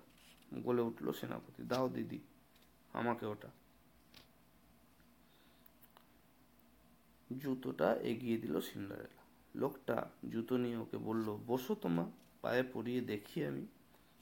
বলে 0.64 0.82
উঠল 0.82 1.12
সেনাপতি, 1.12 1.64
দাও 1.64 1.90
দিদি, 1.90 2.20
আমাকে 2.94 3.26
ওটা। 3.26 3.48
জুতোটা 7.40 7.96
এগিয়ে 7.96 8.38
দিল 8.38 8.62
সিন্ডারেলা। 8.62 9.24
লোকটা 9.56 10.10
জুতো 10.32 10.58
নিয়ে 10.58 10.78
ওকে 10.78 10.98
বলল, 10.98 11.38
বসো 11.48 11.76
তোমা। 11.76 12.12
পায়ে 12.42 12.64
পরিয়ে 12.64 13.02
দেখি 13.02 13.46
আমি। 13.46 13.66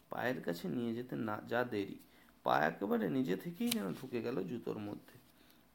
পায়ের 0.09 0.41
কাছে 0.41 0.67
নিয়ে 0.67 0.93
যেতে 0.93 1.15
না, 1.15 1.41
যা 1.47 1.63
দেরি। 1.63 1.95
পা 2.43 2.59
একেবারে 2.59 3.09
নিজে 3.09 3.35
থেকেই 3.35 3.69
যেন 3.69 3.93
ঢুকে 3.93 4.21
গেল 4.21 4.47
জুতোর 4.47 4.77
মধ্যে। 4.77 5.19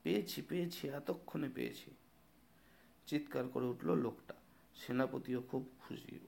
পেয়েছি 0.03 0.43
পেয়েছি, 0.43 0.89
এতক্ষণে 0.89 1.49
পেয়েছি। 1.55 1.91
চিৎকার 3.07 3.49
করে 3.49 3.65
উঠল 3.65 3.95
লোকটা। 3.95 4.35
সেনাপতিও 4.75 5.43
খুব 5.43 5.69
খুশি। 5.79 6.19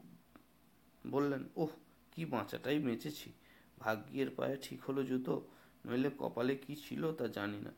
বললেন, 1.11 1.45
ওহ, 1.57 1.69
কি 2.13 2.25
বাঁচাটাই 2.25 2.79
বেঁচেছি। 2.79 3.33
ভাগ্যের 3.79 4.31
পায়ে 4.31 4.57
ঠিক 4.63 4.83
হলো 4.83 5.05
জুতো, 5.05 5.49
নইলে 5.87 6.11
কপালে 6.19 6.57
কি 6.57 6.77
ছিল 6.77 7.13
তা 7.13 7.27
জানি 7.27 7.61
না। 7.61 7.71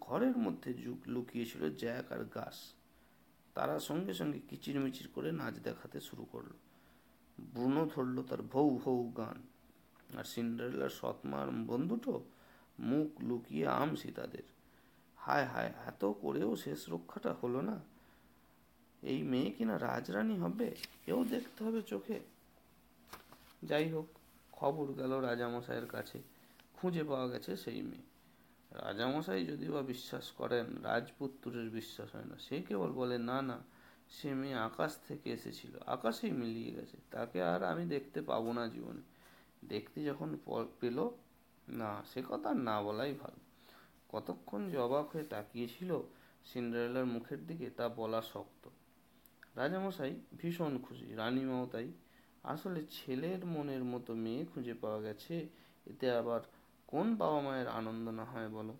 ঘরের 0.00 0.36
মধ্যে 0.36 0.74
যুগ 0.74 0.98
লুকিয়েছিল 1.06 1.76
জ্যাক 1.76 2.12
আর 2.12 2.24
গাছ 2.24 2.54
তারা 3.54 3.80
সঙ্গে 3.80 4.14
সঙ্গে 4.14 4.38
কিচিরমিচির 4.38 5.08
করে 5.14 5.32
নাচ 5.32 5.54
দেখাতে 5.54 6.00
শুরু 6.00 6.24
করল। 6.24 6.48
ব্রুনো 7.40 7.90
ধরলো 7.94 8.22
তার 8.22 8.42
ভৌ 8.42 8.78
ভৌ 8.78 9.10
গান। 9.16 9.42
আর 10.18 10.24
সিন্ডারেলার 10.24 10.90
সৎমার 10.90 11.50
বন্ধুটো 11.50 12.24
মুখ 12.78 13.24
লুকিয়ে 13.24 13.66
আমসি 13.66 14.12
তাদের। 14.12 14.42
হায় 15.16 15.44
হায়, 15.44 15.72
এত 15.86 16.04
করেও 16.04 16.56
শেষ 16.56 16.88
রক্ষাটা 16.88 17.32
হলো 17.32 17.60
না। 17.60 17.80
এই 19.02 19.22
মেয়ে 19.22 19.50
কিনা 19.50 19.78
রাজরানী 19.78 20.38
হবে? 20.38 20.74
এও 21.06 21.24
দেখতে 21.24 21.64
হবে 21.64 21.82
চোখে। 21.82 22.20
যাই 23.64 23.92
হোক, 23.92 24.06
খবর 24.52 24.92
গেল 24.92 25.20
রাজামশাইয়ের 25.20 25.86
কাছে। 25.86 26.22
খুঁজে 26.74 27.04
পাওয়া 27.04 27.28
গেছে 27.28 27.56
সেই 27.56 27.82
মেয়ে। 27.82 28.02
রাজামশাই 28.70 29.46
যদি 29.46 29.68
বা 29.68 29.82
বিশ্বাস 29.82 30.30
করেন, 30.30 30.66
রাজপুত্রের 30.82 31.70
বিশ্বাস 31.70 32.14
হয় 32.14 32.24
না। 32.24 32.38
সে 32.38 32.62
কেবল 32.62 32.92
বলে, 32.92 33.18
না 33.18 33.42
না 33.42 33.58
সে 34.22 34.34
মেয়ে 34.34 34.54
আকাশ 34.54 34.98
থেকে 35.08 35.32
এসেছিল। 35.32 35.78
আকাশেই 35.86 36.30
মিলিয়ে 36.30 36.70
গেছে। 36.70 36.96
তাকে 37.10 37.42
আর 37.42 37.62
আমি 37.62 37.86
দেখতে 37.86 38.22
পাবো 38.22 38.52
না 38.52 38.66
জীবনে। 38.66 39.00
দেখতে 39.68 40.04
যখন 40.04 40.38
পেল 40.80 41.10
না, 41.68 42.02
সে 42.14 42.22
কথা 42.28 42.54
না 42.54 42.82
বলাই 42.82 43.12
ভালো। 43.12 43.40
কতক্ষণ 44.08 44.70
যে 44.70 44.78
অবাক 44.78 45.10
হয়ে 45.12 45.24
তাকিয়েছিল 45.24 46.00
সিন্ডারেলার 46.44 47.06
মুখের 47.06 47.46
দিকে, 47.46 47.70
তা 47.70 47.88
বলা 47.88 48.22
শক্ত। 48.22 48.68
রাজামশাই 49.56 50.20
ভীষণ 50.38 50.78
খুশি। 50.78 51.14
রানীমাও 51.14 51.68
তাই। 51.72 51.92
আসলে 52.42 52.84
ছেলের 52.90 53.46
মনের 53.46 53.84
মতো 53.84 54.14
মেয়ে 54.14 54.44
খুঁজে 54.54 54.74
পাওয়া 54.74 55.00
গেছে। 55.00 55.48
এতে 55.86 56.10
আবার 56.10 56.40
কোন 56.86 57.16
বাবা 57.16 57.40
মায়ের 57.40 57.68
আনন্দ 57.68 58.08
না 58.08 58.24
হয় 58.24 58.48
বলো? 58.48 58.74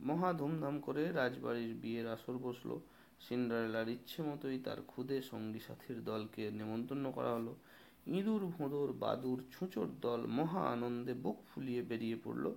মহা 0.00 0.32
ধুমধাম 0.32 0.80
করে 0.80 1.12
রাজবাড়ির 1.12 1.74
বিয়ের 1.74 2.08
আসর 2.08 2.32
বসল। 2.32 2.78
সিন্ডারেলার 3.20 3.88
ইচ্ছে 3.88 4.22
মতোই 4.22 4.58
তার 4.58 4.76
খুদে 4.82 5.22
সঙ্গী 5.22 5.58
সাথীর 5.58 6.04
দলকে 6.04 6.50
নেমন্তন্ন 6.50 7.10
করা 7.10 7.32
হলো। 7.32 7.56
ইঁদুর, 8.06 8.46
ভোঁদর, 8.46 8.92
বাদুর, 8.92 9.44
ছুঁচোর 9.52 9.86
দল 10.00 10.26
মহা 10.26 10.60
আনন্দে 10.60 11.14
বুক 11.14 11.36
ফুলিয়ে 11.54 11.82
বেরিয়ে 11.82 12.16
পড়ল 12.24 12.52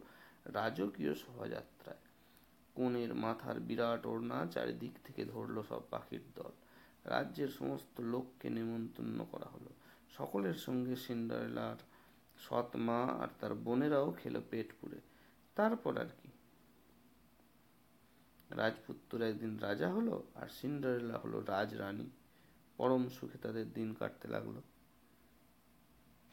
রাজকীয় 0.46 1.14
শোভাযাত্রায়। 1.14 1.98
কোণের 2.76 3.16
মাথার 3.16 3.60
বিরাট 3.60 4.06
ওড়না 4.06 4.46
চারিদিক 4.46 4.92
থেকে 5.04 5.26
ধরলো 5.26 5.64
সব 5.64 5.82
পাখির 5.90 6.20
দল। 6.36 6.52
রাজ্যের 7.06 7.48
সমস্ত 7.48 8.02
লোককে 8.02 8.50
নেমন্তন্ন 8.50 9.26
করা 9.32 9.46
হলো। 9.46 9.70
সকলের 10.18 10.54
সঙ্গে 10.54 10.96
সিন্ডারেলার 10.96 11.76
সৎ 12.38 12.76
মা 12.76 13.04
আর 13.04 13.28
তার 13.40 13.54
বোনেরাও 13.54 14.12
খেলো 14.12 14.42
পেট 14.50 14.74
পুড়ে। 14.82 14.98
তারপর 15.56 15.98
আর 15.98 16.06
কি? 16.06 16.27
রাজপুত্র 18.52 19.22
একদিন 19.22 19.60
রাজা 19.60 19.90
হলো 19.90 20.24
আর 20.36 20.48
সিন্ডারেলা 20.48 21.18
হলো 21.18 21.42
রাজরানী। 21.42 22.10
পরম 22.78 23.10
সুখে 23.10 23.38
তাদের 23.38 23.74
দিন 23.74 23.94
কাটতে 23.94 24.28
লাগল। 24.28 24.62